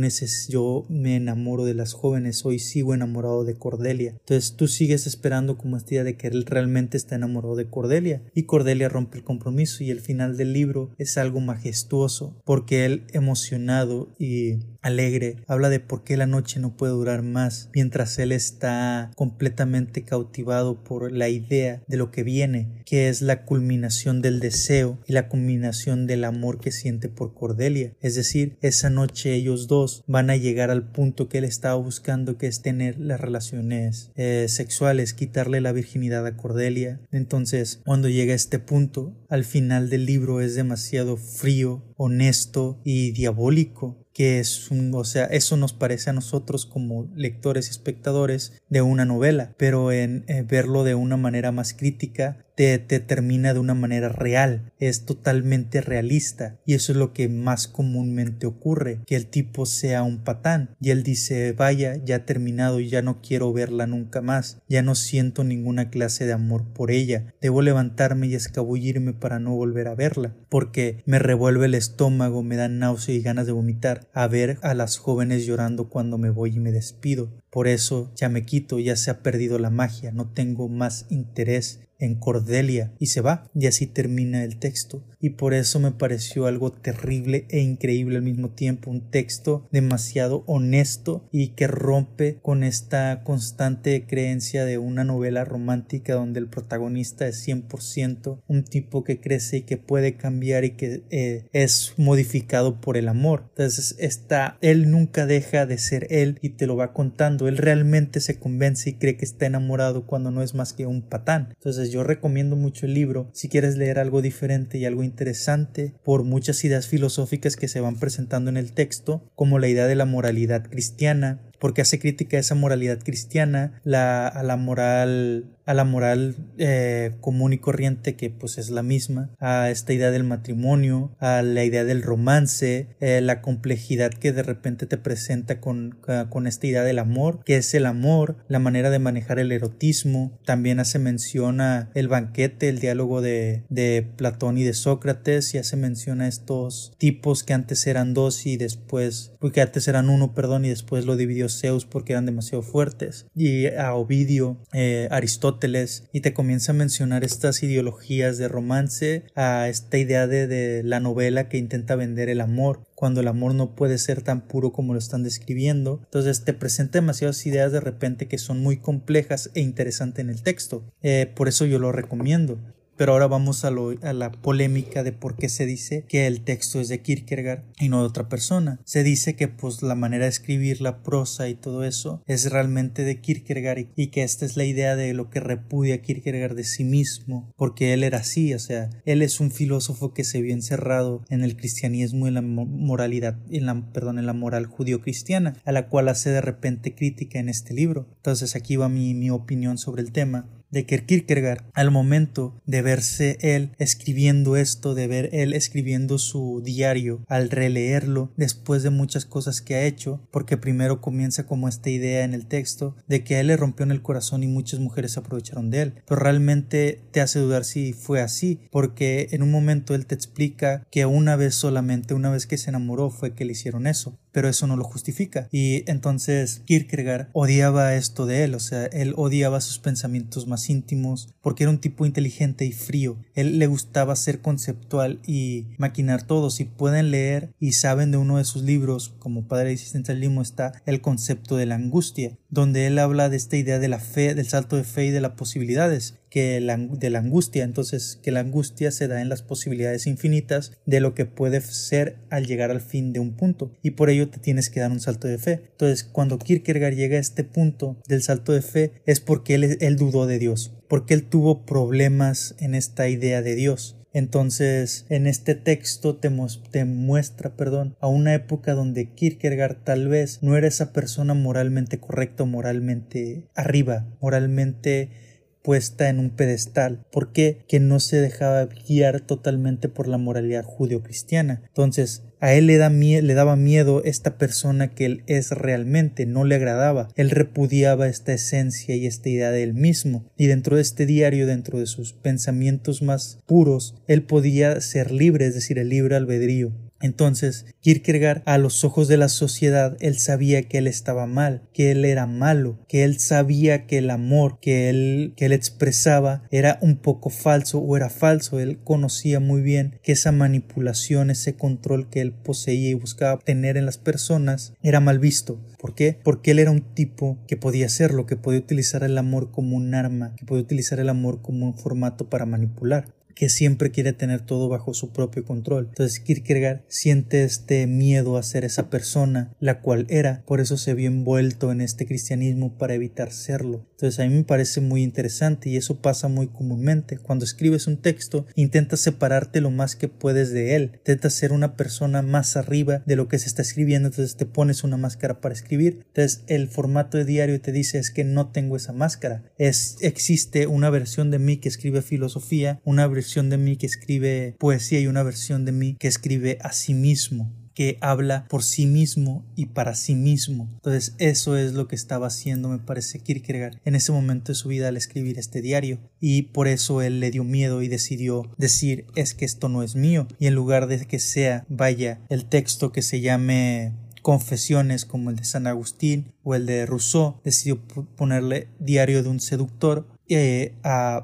yo 0.50 0.84
me 0.90 1.16
enamoro 1.16 1.64
de 1.64 1.72
las 1.72 1.94
jóvenes, 1.94 2.44
hoy 2.44 2.58
sigo 2.58 2.92
enamorado 2.92 3.42
de 3.44 3.54
Cordelia. 3.54 4.10
Entonces 4.20 4.54
tú 4.54 4.68
sigues 4.68 5.06
esperando 5.06 5.56
como 5.56 5.78
esta 5.78 5.94
idea 5.94 6.04
de 6.04 6.18
que 6.18 6.26
él 6.26 6.44
realmente 6.44 6.98
está 6.98 7.14
enamorado 7.14 7.56
de 7.56 7.70
Cordelia 7.70 8.22
y 8.34 8.42
Cordelia 8.42 8.90
rompe 8.90 9.16
el 9.16 9.24
compromiso 9.24 9.82
y 9.82 9.90
el 9.90 10.00
final 10.02 10.36
del 10.36 10.52
libro 10.52 10.90
es 10.98 11.16
algo 11.16 11.40
majestuoso 11.40 12.36
porque 12.44 12.84
él 12.84 13.06
emocionado 13.14 14.14
y 14.18 14.56
alegre 14.86 15.36
habla 15.46 15.68
de 15.68 15.80
por 15.80 16.04
qué 16.04 16.16
la 16.16 16.26
noche 16.26 16.60
no 16.60 16.76
puede 16.76 16.92
durar 16.92 17.22
más 17.22 17.70
mientras 17.74 18.18
él 18.18 18.32
está 18.32 19.10
completamente 19.16 20.04
cautivado 20.04 20.82
por 20.84 21.12
la 21.12 21.28
idea 21.28 21.82
de 21.86 21.96
lo 21.96 22.10
que 22.10 22.22
viene, 22.22 22.68
que 22.84 23.08
es 23.08 23.20
la 23.20 23.44
culminación 23.44 24.22
del 24.22 24.40
deseo 24.40 24.98
y 25.06 25.12
la 25.12 25.28
culminación 25.28 26.06
del 26.06 26.24
amor 26.24 26.60
que 26.60 26.70
siente 26.70 27.08
por 27.08 27.34
Cordelia. 27.34 27.92
Es 28.00 28.14
decir, 28.14 28.56
esa 28.60 28.90
noche 28.90 29.34
ellos 29.34 29.66
dos 29.66 30.04
van 30.06 30.30
a 30.30 30.36
llegar 30.36 30.70
al 30.70 30.90
punto 30.90 31.28
que 31.28 31.38
él 31.38 31.44
estaba 31.44 31.74
buscando, 31.74 32.38
que 32.38 32.46
es 32.46 32.62
tener 32.62 32.98
las 32.98 33.20
relaciones 33.20 34.10
eh, 34.14 34.46
sexuales, 34.48 35.14
quitarle 35.14 35.60
la 35.60 35.72
virginidad 35.72 36.26
a 36.26 36.36
Cordelia. 36.36 37.00
Entonces, 37.10 37.80
cuando 37.84 38.08
llega 38.08 38.32
a 38.32 38.36
este 38.36 38.58
punto, 38.58 39.16
al 39.28 39.44
final 39.44 39.90
del 39.90 40.06
libro 40.06 40.40
es 40.40 40.54
demasiado 40.54 41.16
frío, 41.16 41.82
honesto 41.96 42.80
y 42.84 43.12
diabólico 43.12 44.05
que 44.16 44.38
es 44.38 44.70
un, 44.70 44.94
o 44.94 45.04
sea, 45.04 45.26
eso 45.26 45.58
nos 45.58 45.74
parece 45.74 46.08
a 46.08 46.14
nosotros 46.14 46.64
como 46.64 47.06
lectores 47.14 47.66
y 47.66 47.70
espectadores 47.70 48.62
de 48.70 48.80
una 48.80 49.04
novela, 49.04 49.52
pero 49.58 49.92
en 49.92 50.24
eh, 50.26 50.42
verlo 50.42 50.84
de 50.84 50.94
una 50.94 51.18
manera 51.18 51.52
más 51.52 51.74
crítica 51.74 52.45
te, 52.56 52.78
termina 52.78 53.52
de 53.52 53.60
una 53.60 53.74
manera 53.74 54.08
real, 54.08 54.72
es 54.78 55.04
totalmente 55.04 55.80
realista 55.80 56.58
y 56.64 56.74
eso 56.74 56.92
es 56.92 56.98
lo 56.98 57.12
que 57.12 57.28
más 57.28 57.68
comúnmente 57.68 58.46
ocurre, 58.46 59.00
que 59.06 59.14
el 59.14 59.26
tipo 59.26 59.66
sea 59.66 60.02
un 60.02 60.24
patán 60.24 60.74
y 60.80 60.90
él 60.90 61.02
dice 61.02 61.52
vaya 61.52 61.96
ya 62.04 62.16
ha 62.16 62.24
terminado 62.24 62.80
y 62.80 62.88
ya 62.88 63.02
no 63.02 63.20
quiero 63.20 63.52
verla 63.52 63.86
nunca 63.86 64.22
más, 64.22 64.62
ya 64.68 64.82
no 64.82 64.94
siento 64.94 65.44
ninguna 65.44 65.90
clase 65.90 66.26
de 66.26 66.32
amor 66.32 66.64
por 66.72 66.90
ella, 66.90 67.34
debo 67.40 67.60
levantarme 67.62 68.26
y 68.26 68.34
escabullirme 68.34 69.12
para 69.12 69.38
no 69.38 69.54
volver 69.54 69.88
a 69.88 69.94
verla, 69.94 70.34
porque 70.48 71.02
me 71.04 71.18
revuelve 71.18 71.66
el 71.66 71.74
estómago, 71.74 72.42
me 72.42 72.56
da 72.56 72.68
náusea 72.68 73.14
y 73.14 73.20
ganas 73.20 73.46
de 73.46 73.52
vomitar 73.52 74.08
a 74.14 74.26
ver 74.26 74.58
a 74.62 74.72
las 74.72 74.96
jóvenes 74.96 75.44
llorando 75.44 75.90
cuando 75.90 76.16
me 76.16 76.30
voy 76.30 76.56
y 76.56 76.60
me 76.60 76.72
despido. 76.72 77.30
Por 77.56 77.68
eso 77.68 78.12
ya 78.14 78.28
me 78.28 78.44
quito, 78.44 78.78
ya 78.80 78.96
se 78.96 79.10
ha 79.10 79.22
perdido 79.22 79.58
la 79.58 79.70
magia, 79.70 80.12
no 80.12 80.28
tengo 80.28 80.68
más 80.68 81.06
interés 81.08 81.80
en 81.98 82.14
Cordelia. 82.16 82.92
Y 82.98 83.06
se 83.06 83.20
va 83.20 83.48
y 83.54 83.66
así 83.66 83.86
termina 83.86 84.44
el 84.44 84.56
texto. 84.56 85.02
Y 85.20 85.30
por 85.30 85.54
eso 85.54 85.80
me 85.80 85.92
pareció 85.92 86.46
algo 86.46 86.70
terrible 86.70 87.46
e 87.48 87.60
increíble 87.60 88.16
al 88.16 88.22
mismo 88.22 88.50
tiempo 88.50 88.90
un 88.90 89.10
texto 89.10 89.66
demasiado 89.72 90.44
honesto 90.46 91.26
y 91.32 91.48
que 91.48 91.66
rompe 91.66 92.38
con 92.42 92.62
esta 92.62 93.22
constante 93.24 94.04
creencia 94.06 94.64
de 94.64 94.78
una 94.78 95.04
novela 95.04 95.44
romántica 95.44 96.14
donde 96.14 96.40
el 96.40 96.48
protagonista 96.48 97.26
es 97.26 97.46
100% 97.48 98.42
un 98.46 98.64
tipo 98.64 99.04
que 99.04 99.20
crece 99.20 99.58
y 99.58 99.62
que 99.62 99.78
puede 99.78 100.16
cambiar 100.16 100.64
y 100.64 100.70
que 100.72 101.02
eh, 101.10 101.46
es 101.52 101.94
modificado 101.96 102.80
por 102.80 102.96
el 102.96 103.08
amor. 103.08 103.46
Entonces 103.48 103.96
está 103.98 104.58
él 104.60 104.90
nunca 104.90 105.26
deja 105.26 105.66
de 105.66 105.78
ser 105.78 106.06
él 106.10 106.38
y 106.42 106.50
te 106.50 106.66
lo 106.66 106.76
va 106.76 106.92
contando 106.92 107.45
él 107.48 107.56
realmente 107.58 108.20
se 108.20 108.38
convence 108.38 108.90
y 108.90 108.94
cree 108.94 109.16
que 109.16 109.24
está 109.24 109.46
enamorado 109.46 110.06
cuando 110.06 110.30
no 110.30 110.42
es 110.42 110.54
más 110.54 110.72
que 110.72 110.86
un 110.86 111.02
patán. 111.02 111.48
Entonces 111.50 111.90
yo 111.90 112.04
recomiendo 112.04 112.56
mucho 112.56 112.86
el 112.86 112.94
libro. 112.94 113.30
Si 113.32 113.48
quieres 113.48 113.76
leer 113.76 113.98
algo 113.98 114.22
diferente 114.22 114.78
y 114.78 114.84
algo 114.84 115.02
interesante 115.02 115.94
por 116.04 116.24
muchas 116.24 116.64
ideas 116.64 116.86
filosóficas 116.86 117.56
que 117.56 117.68
se 117.68 117.80
van 117.80 117.96
presentando 117.96 118.50
en 118.50 118.56
el 118.56 118.72
texto, 118.72 119.30
como 119.34 119.58
la 119.58 119.68
idea 119.68 119.86
de 119.86 119.94
la 119.94 120.06
moralidad 120.06 120.68
cristiana, 120.68 121.40
porque 121.58 121.82
hace 121.82 121.98
crítica 121.98 122.36
a 122.36 122.40
esa 122.40 122.54
moralidad 122.54 122.98
cristiana, 123.02 123.80
a 123.84 124.42
la 124.42 124.56
moral 124.56 125.56
a 125.66 125.74
la 125.74 125.84
moral 125.84 126.36
eh, 126.58 127.12
común 127.20 127.52
y 127.52 127.58
corriente 127.58 128.14
que 128.14 128.30
pues 128.30 128.56
es 128.56 128.70
la 128.70 128.82
misma, 128.82 129.30
a 129.40 129.68
esta 129.70 129.92
idea 129.92 130.12
del 130.12 130.24
matrimonio, 130.24 131.14
a 131.18 131.42
la 131.42 131.64
idea 131.64 131.84
del 131.84 132.02
romance, 132.02 132.86
eh, 133.00 133.20
la 133.20 133.42
complejidad 133.42 134.12
que 134.12 134.32
de 134.32 134.44
repente 134.44 134.86
te 134.86 134.96
presenta 134.96 135.60
con, 135.60 135.98
con 136.30 136.46
esta 136.46 136.68
idea 136.68 136.84
del 136.84 137.00
amor, 137.00 137.42
que 137.44 137.56
es 137.56 137.74
el 137.74 137.84
amor, 137.86 138.36
la 138.48 138.60
manera 138.60 138.90
de 138.90 139.00
manejar 139.00 139.40
el 139.40 139.50
erotismo, 139.50 140.38
también 140.44 140.78
hace 140.78 141.00
mención 141.00 141.60
a 141.60 141.90
el 141.94 142.06
banquete, 142.06 142.68
el 142.68 142.78
diálogo 142.78 143.20
de, 143.20 143.64
de 143.68 144.08
Platón 144.16 144.58
y 144.58 144.62
de 144.62 144.72
Sócrates, 144.72 145.52
y 145.54 145.58
hace 145.58 145.76
mención 145.76 146.20
a 146.20 146.28
estos 146.28 146.94
tipos 146.98 147.42
que 147.42 147.54
antes 147.54 147.86
eran 147.88 148.14
dos 148.14 148.46
y 148.46 148.56
después, 148.56 149.32
porque 149.40 149.62
antes 149.62 149.88
eran 149.88 150.10
uno, 150.10 150.32
perdón, 150.32 150.64
y 150.64 150.68
después 150.68 151.06
lo 151.06 151.16
dividió 151.16 151.45
Zeus 151.48 151.84
porque 151.86 152.12
eran 152.12 152.26
demasiado 152.26 152.62
fuertes, 152.62 153.26
y 153.34 153.66
a 153.66 153.94
Ovidio, 153.94 154.58
eh, 154.72 155.08
Aristóteles, 155.10 156.04
y 156.12 156.20
te 156.20 156.34
comienza 156.34 156.72
a 156.72 156.74
mencionar 156.74 157.24
estas 157.24 157.62
ideologías 157.62 158.38
de 158.38 158.48
romance, 158.48 159.24
a 159.34 159.68
esta 159.68 159.98
idea 159.98 160.26
de, 160.26 160.46
de 160.46 160.82
la 160.82 161.00
novela 161.00 161.48
que 161.48 161.58
intenta 161.58 161.96
vender 161.96 162.28
el 162.28 162.40
amor, 162.40 162.86
cuando 162.96 163.20
el 163.20 163.28
amor 163.28 163.54
no 163.54 163.74
puede 163.76 163.98
ser 163.98 164.22
tan 164.22 164.40
puro 164.48 164.72
como 164.72 164.94
lo 164.94 164.98
están 164.98 165.22
describiendo. 165.22 166.00
Entonces 166.04 166.44
te 166.44 166.54
presenta 166.54 166.98
demasiadas 166.98 167.46
ideas 167.46 167.70
de 167.70 167.80
repente 167.80 168.26
que 168.26 168.38
son 168.38 168.60
muy 168.60 168.78
complejas 168.78 169.50
e 169.54 169.60
interesantes 169.60 170.24
en 170.24 170.30
el 170.30 170.42
texto. 170.42 170.82
Eh, 171.02 171.30
por 171.36 171.46
eso 171.46 171.66
yo 171.66 171.78
lo 171.78 171.92
recomiendo. 171.92 172.58
Pero 172.96 173.12
ahora 173.12 173.26
vamos 173.26 173.64
a, 173.64 173.70
la 173.70 174.32
polémica 174.32 175.02
de 175.02 175.12
por 175.12 175.36
qué 175.36 175.48
se 175.48 175.66
dice 175.66 176.04
que 176.08 176.26
el 176.26 176.42
texto 176.42 176.80
es 176.80 176.88
de 176.88 177.02
Kierkegaard 177.02 177.64
y 177.78 177.88
no 177.88 178.00
de 178.00 178.08
otra 178.08 178.28
persona. 178.28 178.80
Se 178.84 179.02
dice 179.02 179.36
que 179.36 179.48
pues 179.48 179.82
la 179.82 179.94
manera 179.94 180.24
de 180.24 180.30
escribir 180.30 180.80
la 180.80 181.02
prosa 181.02 181.48
y 181.48 181.54
todo 181.54 181.84
eso 181.84 182.22
es 182.26 182.50
realmente 182.50 183.04
de 183.04 183.20
Kierkegaard 183.20 183.86
y, 183.96 184.06
que 184.08 184.22
esta 184.22 184.46
es 184.46 184.56
la 184.56 184.64
idea 184.64 184.96
de 184.96 185.12
lo 185.12 185.30
que 185.30 185.40
repudia 185.40 186.00
Kierkegaard 186.00 186.54
de 186.54 186.64
sí 186.64 186.84
mismo, 186.84 187.52
porque 187.56 187.92
él 187.92 188.04
era 188.04 188.18
así, 188.18 188.54
o 188.54 188.58
sea, 188.58 188.88
él 189.04 189.22
es 189.22 189.40
un 189.40 189.50
filósofo 189.50 190.14
que 190.14 190.24
se 190.24 190.40
vio 190.40 190.54
encerrado 190.54 191.22
en 191.28 191.42
el 191.42 191.56
cristianismo 191.56 192.28
y 192.28 192.30
la 192.30 192.42
moralidad, 192.42 193.38
en 193.50 193.66
la, 193.66 193.90
perdón, 193.92 194.18
en 194.18 194.26
la 194.26 194.32
moral 194.32 194.66
judío-cristiana, 194.66 195.54
a 195.64 195.72
la 195.72 195.88
cual 195.88 196.08
hace 196.08 196.30
de 196.30 196.40
repente 196.40 196.94
crítica 196.94 197.38
en 197.38 197.48
este 197.48 197.74
libro. 197.74 198.08
Entonces 198.16 198.56
aquí 198.56 198.76
va 198.76 198.88
mi, 198.88 199.14
mi 199.14 199.30
opinión 199.30 199.78
sobre 199.78 200.02
el 200.02 200.12
tema 200.12 200.48
de 200.70 200.84
Kierkegaard 200.84 201.64
al 201.74 201.90
momento 201.90 202.60
de 202.66 202.82
verse 202.82 203.38
él 203.40 203.72
escribiendo 203.78 204.56
esto, 204.56 204.94
de 204.94 205.06
ver 205.06 205.30
él 205.32 205.52
escribiendo 205.52 206.18
su 206.18 206.62
diario, 206.64 207.24
al 207.28 207.50
releerlo 207.50 208.32
después 208.36 208.82
de 208.82 208.90
muchas 208.90 209.24
cosas 209.24 209.60
que 209.60 209.74
ha 209.74 209.84
hecho, 209.84 210.20
porque 210.30 210.56
primero 210.56 211.00
comienza 211.00 211.46
como 211.46 211.68
esta 211.68 211.90
idea 211.90 212.24
en 212.24 212.34
el 212.34 212.46
texto 212.46 212.96
de 213.06 213.24
que 213.24 213.36
a 213.36 213.40
él 213.40 213.48
le 213.48 213.56
rompió 213.56 213.84
en 213.84 213.90
el 213.90 214.02
corazón 214.02 214.42
y 214.42 214.48
muchas 214.48 214.80
mujeres 214.80 215.12
se 215.12 215.20
aprovecharon 215.20 215.70
de 215.70 215.82
él, 215.82 215.94
pero 216.06 216.20
realmente 216.20 217.00
te 217.10 217.20
hace 217.20 217.38
dudar 217.38 217.64
si 217.64 217.92
fue 217.92 218.20
así, 218.20 218.60
porque 218.70 219.28
en 219.30 219.42
un 219.42 219.50
momento 219.50 219.94
él 219.94 220.06
te 220.06 220.14
explica 220.14 220.86
que 220.90 221.06
una 221.06 221.36
vez 221.36 221.54
solamente, 221.54 222.14
una 222.14 222.30
vez 222.30 222.46
que 222.46 222.58
se 222.58 222.70
enamoró 222.70 223.10
fue 223.10 223.34
que 223.34 223.44
le 223.44 223.52
hicieron 223.52 223.86
eso, 223.86 224.18
pero 224.36 224.50
eso 224.50 224.66
no 224.66 224.76
lo 224.76 224.84
justifica. 224.84 225.48
Y 225.50 225.90
entonces 225.90 226.60
Kierkegaard 226.66 227.30
odiaba 227.32 227.94
esto 227.94 228.26
de 228.26 228.44
él, 228.44 228.54
o 228.54 228.60
sea, 228.60 228.84
él 228.84 229.14
odiaba 229.16 229.62
sus 229.62 229.78
pensamientos 229.78 230.46
más 230.46 230.68
íntimos 230.68 231.34
porque 231.40 231.64
era 231.64 231.70
un 231.70 231.80
tipo 231.80 232.04
inteligente 232.04 232.66
y 232.66 232.72
frío. 232.72 233.16
Él 233.34 233.58
le 233.58 233.66
gustaba 233.66 234.14
ser 234.14 234.42
conceptual 234.42 235.22
y 235.26 235.68
maquinar 235.78 236.24
todo. 236.24 236.50
Si 236.50 236.64
pueden 236.64 237.10
leer 237.10 237.54
y 237.58 237.72
saben 237.72 238.10
de 238.10 238.18
uno 238.18 238.36
de 238.36 238.44
sus 238.44 238.62
libros, 238.62 239.14
como 239.20 239.48
Padre 239.48 239.72
Existencialismo, 239.72 240.42
está 240.42 240.82
el 240.84 241.00
concepto 241.00 241.56
de 241.56 241.64
la 241.64 241.76
angustia, 241.76 242.36
donde 242.50 242.86
él 242.86 242.98
habla 242.98 243.30
de 243.30 243.38
esta 243.38 243.56
idea 243.56 243.78
de 243.78 243.88
la 243.88 244.00
fe, 244.00 244.34
del 244.34 244.48
salto 244.48 244.76
de 244.76 244.84
fe 244.84 245.06
y 245.06 245.10
de 245.12 245.22
las 245.22 245.32
posibilidades 245.32 246.18
que 246.36 246.60
de 246.60 247.10
la 247.10 247.18
angustia. 247.18 247.64
Entonces, 247.64 248.20
que 248.22 248.30
la 248.30 248.40
angustia 248.40 248.90
se 248.90 249.08
da 249.08 249.22
en 249.22 249.30
las 249.30 249.40
posibilidades 249.40 250.06
infinitas 250.06 250.72
de 250.84 251.00
lo 251.00 251.14
que 251.14 251.24
puede 251.24 251.62
ser 251.62 252.16
al 252.28 252.46
llegar 252.46 252.70
al 252.70 252.82
fin 252.82 253.14
de 253.14 253.20
un 253.20 253.32
punto. 253.32 253.72
Y 253.82 253.92
por 253.92 254.10
ello 254.10 254.28
te 254.28 254.38
tienes 254.38 254.68
que 254.68 254.80
dar 254.80 254.90
un 254.90 255.00
salto 255.00 255.28
de 255.28 255.38
fe. 255.38 255.62
Entonces, 255.70 256.04
cuando 256.04 256.38
Kierkegaard 256.38 256.94
llega 256.94 257.16
a 257.16 257.20
este 257.20 257.42
punto 257.42 257.96
del 258.06 258.20
salto 258.20 258.52
de 258.52 258.60
fe, 258.60 258.92
es 259.06 259.20
porque 259.20 259.54
él, 259.54 259.96
dudó 259.96 260.26
de 260.26 260.38
Dios, 260.38 260.74
porque 260.88 261.14
él 261.14 261.22
tuvo 261.22 261.64
problemas 261.64 262.54
en 262.58 262.74
esta 262.74 263.08
idea 263.08 263.40
de 263.40 263.54
Dios. 263.54 263.96
Entonces, 264.12 265.06
en 265.08 265.26
este 265.26 265.54
texto 265.54 266.16
te, 266.16 266.30
te, 266.70 266.84
muestra, 266.84 267.56
perdón, 267.56 267.96
a 267.98 268.08
una 268.08 268.34
época 268.34 268.74
donde 268.74 269.08
Kierkegaard 269.08 269.84
tal 269.84 270.08
vez 270.08 270.42
no 270.42 270.54
era 270.54 270.68
esa 270.68 270.92
persona 270.92 271.32
moralmente 271.32 271.98
correcta, 271.98 272.44
moralmente 272.44 273.46
arriba, 273.54 274.06
moralmente 274.20 275.24
puesta 275.66 276.08
en 276.08 276.20
un 276.20 276.30
pedestal. 276.30 277.04
¿Por 277.10 277.32
qué? 277.32 277.58
Que 277.66 277.80
no 277.80 277.98
se 277.98 278.20
dejaba 278.20 278.68
guiar 278.86 279.20
totalmente 279.20 279.88
por 279.88 280.06
la 280.06 280.16
moralidad 280.16 280.64
judio-cristiana. 280.64 281.60
Entonces, 281.66 282.22
a 282.38 282.54
él 282.54 282.68
le, 282.68 282.76
da 282.76 282.88
le 282.88 283.34
daba 283.34 283.56
miedo 283.56 284.04
esta 284.04 284.38
persona 284.38 284.94
que 284.94 285.06
él 285.06 285.24
es 285.26 285.50
realmente, 285.50 286.24
no 286.24 286.44
le 286.44 286.54
agradaba. 286.54 287.08
Él 287.16 287.30
repudiaba 287.30 288.06
esta 288.06 288.32
esencia 288.32 288.94
y 288.94 289.06
esta 289.06 289.28
idea 289.28 289.50
de 289.50 289.64
él 289.64 289.74
mismo. 289.74 290.30
Y 290.36 290.46
dentro 290.46 290.76
de 290.76 290.82
este 290.82 291.04
diario, 291.04 291.48
dentro 291.48 291.80
de 291.80 291.86
sus 291.86 292.12
pensamientos 292.12 293.02
más 293.02 293.40
puros, 293.44 293.96
él 294.06 294.22
podía 294.22 294.80
ser 294.80 295.10
libre, 295.10 295.46
es 295.46 295.54
decir, 295.56 295.80
el 295.80 295.88
libre 295.88 296.14
albedrío. 296.14 296.70
Entonces, 297.06 297.66
Kierkegaard, 297.80 298.42
a 298.46 298.58
los 298.58 298.84
ojos 298.84 299.06
de 299.06 299.16
la 299.16 299.28
sociedad, 299.28 299.96
él 300.00 300.18
sabía 300.18 300.64
que 300.64 300.78
él 300.78 300.88
estaba 300.88 301.26
mal, 301.26 301.62
que 301.72 301.92
él 301.92 302.04
era 302.04 302.26
malo, 302.26 302.78
que 302.88 303.04
él 303.04 303.20
sabía 303.20 303.86
que 303.86 303.98
el 303.98 304.10
amor 304.10 304.58
que 304.60 304.90
él, 304.90 305.32
que 305.36 305.46
él 305.46 305.52
expresaba 305.52 306.42
era 306.50 306.78
un 306.82 306.96
poco 306.96 307.30
falso 307.30 307.78
o 307.78 307.96
era 307.96 308.10
falso. 308.10 308.58
Él 308.58 308.78
conocía 308.82 309.38
muy 309.38 309.62
bien 309.62 310.00
que 310.02 310.12
esa 310.12 310.32
manipulación, 310.32 311.30
ese 311.30 311.54
control 311.54 312.10
que 312.10 312.20
él 312.20 312.32
poseía 312.32 312.90
y 312.90 312.94
buscaba 312.94 313.38
tener 313.38 313.76
en 313.76 313.86
las 313.86 313.98
personas 313.98 314.74
era 314.82 314.98
mal 314.98 315.20
visto. 315.20 315.60
¿Por 315.78 315.94
qué? 315.94 316.18
Porque 316.24 316.50
él 316.50 316.58
era 316.58 316.72
un 316.72 316.80
tipo 316.80 317.38
que 317.46 317.56
podía 317.56 317.86
hacerlo, 317.86 318.26
que 318.26 318.36
podía 318.36 318.58
utilizar 318.58 319.04
el 319.04 319.16
amor 319.16 319.52
como 319.52 319.76
un 319.76 319.94
arma, 319.94 320.34
que 320.36 320.44
podía 320.44 320.64
utilizar 320.64 320.98
el 320.98 321.08
amor 321.08 321.40
como 321.40 321.66
un 321.66 321.74
formato 321.74 322.28
para 322.28 322.46
manipular 322.46 323.15
que 323.36 323.50
siempre 323.50 323.90
quiere 323.90 324.14
tener 324.14 324.40
todo 324.40 324.68
bajo 324.68 324.94
su 324.94 325.10
propio 325.10 325.44
control. 325.44 325.88
Entonces 325.90 326.18
Kierkegaard 326.18 326.80
siente 326.88 327.44
este 327.44 327.86
miedo 327.86 328.38
a 328.38 328.42
ser 328.42 328.64
esa 328.64 328.88
persona, 328.88 329.54
la 329.60 329.80
cual 329.80 330.06
era, 330.08 330.42
por 330.46 330.60
eso 330.60 330.78
se 330.78 330.94
vio 330.94 331.06
envuelto 331.06 331.70
en 331.70 331.82
este 331.82 332.06
cristianismo 332.06 332.76
para 332.78 332.94
evitar 332.94 333.30
serlo. 333.30 333.86
Entonces 333.92 334.18
a 334.20 334.24
mí 334.26 334.34
me 334.34 334.44
parece 334.44 334.80
muy 334.80 335.02
interesante 335.02 335.68
y 335.68 335.76
eso 335.76 336.00
pasa 336.00 336.28
muy 336.28 336.48
comúnmente. 336.48 337.18
Cuando 337.18 337.44
escribes 337.44 337.86
un 337.86 337.98
texto, 337.98 338.46
intentas 338.54 339.00
separarte 339.00 339.60
lo 339.60 339.70
más 339.70 339.96
que 339.96 340.08
puedes 340.08 340.50
de 340.50 340.74
él, 340.74 340.92
intentas 340.94 341.34
ser 341.34 341.52
una 341.52 341.76
persona 341.76 342.22
más 342.22 342.56
arriba 342.56 343.02
de 343.04 343.16
lo 343.16 343.28
que 343.28 343.38
se 343.38 343.48
está 343.48 343.60
escribiendo, 343.60 344.08
entonces 344.08 344.36
te 344.36 344.46
pones 344.46 344.82
una 344.82 344.96
máscara 344.96 345.42
para 345.42 345.54
escribir. 345.54 346.04
Entonces 346.06 346.42
el 346.46 346.68
formato 346.68 347.18
de 347.18 347.26
diario 347.26 347.60
te 347.60 347.72
dice 347.72 347.98
es 347.98 348.10
que 348.10 348.24
no 348.24 348.48
tengo 348.48 348.76
esa 348.76 348.94
máscara. 348.94 349.44
Es, 349.58 349.98
existe 350.00 350.66
una 350.66 350.88
versión 350.88 351.30
de 351.30 351.38
mí 351.38 351.58
que 351.58 351.68
escribe 351.68 352.00
filosofía, 352.00 352.80
una 352.84 353.06
versión 353.06 353.25
de 353.34 353.58
mí 353.58 353.76
que 353.76 353.86
escribe 353.86 354.54
poesía 354.58 355.00
y 355.00 355.06
una 355.06 355.22
versión 355.22 355.64
de 355.64 355.72
mí 355.72 355.96
que 355.98 356.08
escribe 356.08 356.58
a 356.62 356.72
sí 356.72 356.94
mismo 356.94 357.52
que 357.76 357.98
habla 358.00 358.46
por 358.48 358.64
sí 358.64 358.86
mismo 358.86 359.44
y 359.54 359.66
para 359.66 359.94
sí 359.94 360.14
mismo. 360.14 360.66
Entonces 360.76 361.14
eso 361.18 361.58
es 361.58 361.74
lo 361.74 361.86
que 361.86 361.94
estaba 361.94 362.28
haciendo, 362.28 362.70
me 362.70 362.78
parece, 362.78 363.20
Kierkegaard 363.20 363.78
en 363.84 363.94
ese 363.94 364.12
momento 364.12 364.52
de 364.52 364.56
su 364.56 364.70
vida 364.70 364.88
al 364.88 364.96
escribir 364.96 365.38
este 365.38 365.60
diario. 365.60 365.98
Y 366.18 366.42
por 366.42 366.68
eso 366.68 367.02
él 367.02 367.20
le 367.20 367.30
dio 367.30 367.44
miedo 367.44 367.82
y 367.82 367.88
decidió 367.88 368.50
decir 368.56 369.04
es 369.14 369.34
que 369.34 369.44
esto 369.44 369.68
no 369.68 369.82
es 369.82 369.94
mío. 369.94 370.26
Y 370.38 370.46
en 370.46 370.54
lugar 370.54 370.86
de 370.86 371.04
que 371.04 371.18
sea, 371.18 371.66
vaya, 371.68 372.22
el 372.30 372.46
texto 372.46 372.92
que 372.92 373.02
se 373.02 373.20
llame 373.20 373.92
confesiones 374.22 375.04
como 375.04 375.30
el 375.30 375.36
de 375.36 375.44
San 375.44 375.68
Agustín 375.68 376.32
o 376.42 376.54
el 376.54 376.66
de 376.66 376.86
Rousseau, 376.86 377.36
decidió 377.44 377.78
ponerle 378.16 378.68
diario 378.80 379.22
de 379.22 379.28
un 379.28 379.38
seductor 379.38 380.08
eh, 380.28 380.74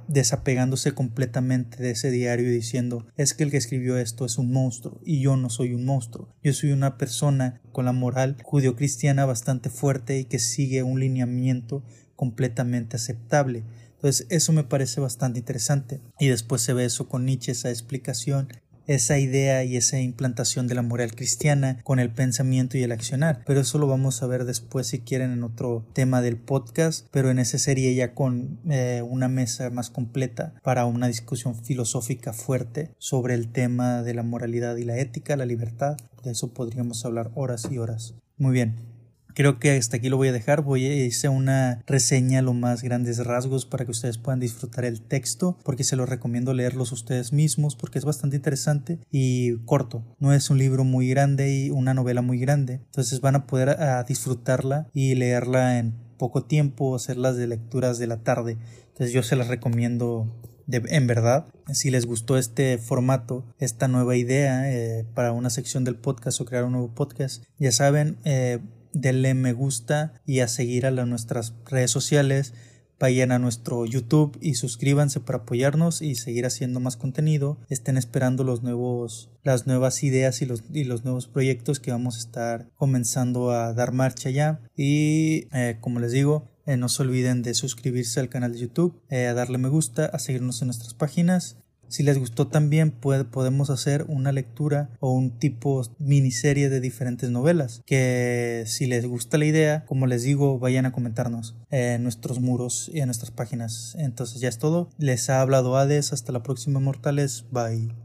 desapegándose 0.09 0.93
completamente 0.93 1.83
de 1.83 1.91
ese 1.91 2.11
diario 2.11 2.49
y 2.49 2.53
diciendo 2.53 3.07
es 3.17 3.35
que 3.35 3.45
el 3.45 3.51
que 3.51 3.57
escribió 3.57 3.99
esto 3.99 4.25
es 4.25 4.39
un 4.39 4.53
monstruo 4.53 5.01
y 5.05 5.21
yo 5.21 5.37
no 5.37 5.51
soy 5.51 5.75
un 5.75 5.85
monstruo. 5.85 6.35
Yo 6.43 6.53
soy 6.53 6.73
una 6.73 6.99
persona 6.99 7.61
con 7.73 7.85
la 7.85 7.93
moral 7.93 8.37
judio-cristiana 8.43 9.27
bastante 9.27 9.71
fuerte 9.71 10.19
y 10.19 10.25
que 10.25 10.39
sigue 10.39 10.83
un 10.83 11.01
lineamiento 11.01 11.85
completamente 12.17 12.97
aceptable 12.97 13.65
entonces 14.03 14.27
eso 14.31 14.53
me 14.53 14.65
parece 14.65 15.01
bastante 15.01 15.39
interesante. 15.39 16.01
Y 16.19 16.27
después 16.27 16.61
se 16.61 16.73
ve 16.73 16.85
eso 16.85 17.09
con 17.09 17.25
Nietzsche 17.25 17.53
esa 17.53 17.71
explicación 17.71 18.49
esa 18.87 19.19
idea 19.19 19.65
y 19.65 19.77
esa 19.77 20.01
implantación 20.01 20.67
de 20.67 20.75
la 20.75 20.83
moral 20.83 21.15
cristiana 21.15 21.79
con 21.85 21.99
el 21.99 22.11
pensamiento 22.11 22.79
y 22.79 22.83
el 22.83 22.93
accionar. 22.93 23.43
Pero 23.47 23.61
eso 23.61 23.79
lo 23.79 23.87
vamos 23.87 24.23
a 24.23 24.27
ver 24.27 24.45
después 24.45 24.87
si 24.89 25.01
quieren 25.01 25.33
en 25.33 25.43
otro 25.43 25.85
tema 25.93 26.23
del 26.23 26.37
podcast, 26.37 27.07
pero 27.11 27.31
en 27.31 27.39
ese 27.39 27.59
sería 27.59 27.93
ya 27.93 28.15
con 28.15 28.59
eh, 28.69 29.03
una 29.07 29.29
mesa 29.29 29.71
más 29.71 29.91
completa 29.91 30.55
para 30.63 30.87
una 30.87 31.09
discusión 31.09 31.55
filosófica 31.55 32.33
fuerte 32.33 32.91
sobre 32.99 33.35
el 33.35 33.49
tema 33.49 34.03
de 34.03 34.15
la 34.15 34.23
moralidad 34.23 34.77
y 34.77 34.85
la 34.85 34.99
ética, 34.99 35.37
la 35.37 35.47
libertad. 35.47 35.97
De 36.23 36.33
eso 36.33 36.53
podríamos 36.53 37.05
hablar 37.05 37.31
horas 37.35 37.69
y 37.71 37.79
horas. 37.79 38.15
Muy 38.39 38.53
bien, 38.53 38.92
Creo 39.35 39.59
que 39.59 39.77
hasta 39.77 39.97
aquí 39.97 40.09
lo 40.09 40.17
voy 40.17 40.29
a 40.29 40.33
dejar. 40.33 40.63
Voy 40.63 40.87
a 40.87 41.09
hacer 41.09 41.31
una 41.31 41.83
reseña 41.87 42.41
a 42.41 42.43
lo 42.43 42.55
más 42.55 42.83
grandes 42.83 43.19
rasgos 43.25 43.67
para 43.67 43.85
que 43.85 43.91
ustedes 43.91 44.19
puedan 44.19 44.41
disfrutar 44.41 44.85
el 44.85 45.01
texto, 45.01 45.59
porque 45.65 45.85
se 45.85 45.97
lo 45.97 46.07
recomiendo 46.07 46.55
leerlos 46.55 46.93
ustedes 46.93 47.33
mismos, 47.33 47.77
porque 47.77 47.99
es 47.99 48.05
bastante 48.05 48.37
interesante 48.37 48.99
y 49.11 49.57
corto. 49.65 50.05
No 50.19 50.33
es 50.33 50.51
un 50.51 50.59
libro 50.59 50.85
muy 50.85 51.09
grande 51.09 51.55
y 51.55 51.71
una 51.71 51.95
novela 51.95 52.23
muy 52.23 52.39
grande. 52.39 52.75
Entonces 52.75 53.21
van 53.21 53.37
a 53.37 53.47
poder 53.47 53.77
disfrutarla 54.07 54.89
y 54.93 55.15
leerla 55.15 55.79
en 55.79 55.95
poco 56.19 56.45
tiempo, 56.45 56.95
hacerlas 56.95 57.37
de 57.37 57.47
lecturas 57.47 57.99
de 57.99 58.07
la 58.07 58.19
tarde. 58.19 58.59
Entonces 58.89 59.13
yo 59.13 59.23
se 59.23 59.37
las 59.37 59.49
recomiendo 59.49 60.29
en 60.69 61.07
verdad, 61.07 61.47
si 61.73 61.91
les 61.91 62.07
gustó 62.07 62.39
este 62.39 62.79
formato, 62.79 63.45
esta 63.59 63.89
nueva 63.89 64.17
idea 64.17 64.71
eh, 64.73 65.05
para 65.15 65.33
una 65.33 65.51
sección 65.51 65.85
del 65.85 65.97
podcast 65.97 66.41
o 66.41 66.45
crear 66.45 66.65
un 66.65 66.73
nuevo 66.73 66.95
podcast, 66.95 67.45
ya 67.59 67.73
saben, 67.73 68.17
eh, 68.25 68.61
denle 68.93 69.35
me 69.35 69.53
gusta 69.53 70.15
y 70.27 70.41
a 70.41 70.49
seguir 70.49 70.87
a 70.87 70.91
nuestras 70.91 71.55
redes 71.67 71.91
sociales. 71.91 72.55
Vayan 72.99 73.33
a 73.33 73.41
nuestro 73.41 73.85
YouTube 73.85 74.39
y 74.41 74.55
suscríbanse 74.55 75.19
para 75.19 75.39
apoyarnos 75.39 76.03
y 76.03 76.15
seguir 76.15 76.47
haciendo 76.47 76.79
más 76.79 76.97
contenido. 76.97 77.59
Estén 77.69 77.97
esperando 77.97 78.45
los 78.45 78.63
nuevos, 78.63 79.29
las 79.43 79.67
nuevas 79.67 80.05
ideas 80.05 80.41
y 80.41 80.47
los, 80.47 80.63
y 80.73 80.85
los 80.85 81.03
nuevos 81.05 81.27
proyectos 81.27 81.81
que 81.81 81.91
vamos 81.91 82.15
a 82.15 82.21
estar 82.21 82.71
comenzando 82.77 83.51
a 83.51 83.75
dar 83.75 83.91
marcha 83.91 84.31
ya. 84.31 84.61
Y 84.77 85.49
eh, 85.53 85.79
como 85.81 85.99
les 85.99 86.13
digo, 86.13 86.49
eh, 86.65 86.77
no 86.77 86.89
se 86.89 87.03
olviden 87.03 87.43
de 87.43 87.55
suscribirse 87.55 88.21
al 88.21 88.29
canal 88.29 88.53
de 88.53 88.61
YouTube, 88.61 89.03
eh, 89.11 89.27
a 89.27 89.35
darle 89.35 89.59
me 89.59 89.69
gusta, 89.69 90.07
a 90.07 90.21
seguirnos 90.21 90.63
en 90.63 90.69
nuestras 90.69 90.95
páginas 90.95 91.57
si 91.93 92.03
les 92.03 92.19
gustó 92.19 92.47
también 92.47 92.91
podemos 92.91 93.69
hacer 93.69 94.07
una 94.09 94.33
lectura 94.33 94.89
o 94.99 95.13
un 95.13 95.39
tipo 95.39 95.83
miniserie 95.99 96.71
de 96.71 96.81
diferentes 96.81 97.29
novelas. 97.29 97.83
Que 97.85 98.65
si 98.67 98.87
les 98.87 99.05
gusta 99.05 99.37
la 99.37 99.45
idea, 99.45 99.85
como 99.85 100.07
les 100.07 100.23
digo, 100.23 100.59
vayan 100.59 100.87
a 100.87 100.93
comentarnos 100.93 101.55
en 101.71 102.03
nuestros 102.03 102.41
muros 102.41 102.91
y 102.95 103.01
en 103.01 103.07
nuestras 103.07 103.31
páginas. 103.31 103.95
Entonces 103.99 104.41
ya 104.41 104.49
es 104.49 104.59
todo. 104.59 104.89
Les 104.97 105.29
ha 105.29 105.43
hablado 105.43 105.77
Hades. 105.77 106.15
Hasta 106.15 106.33
la 106.33 106.43
próxima, 106.43 106.81
mortales. 106.81 107.45
Bye. 107.51 108.02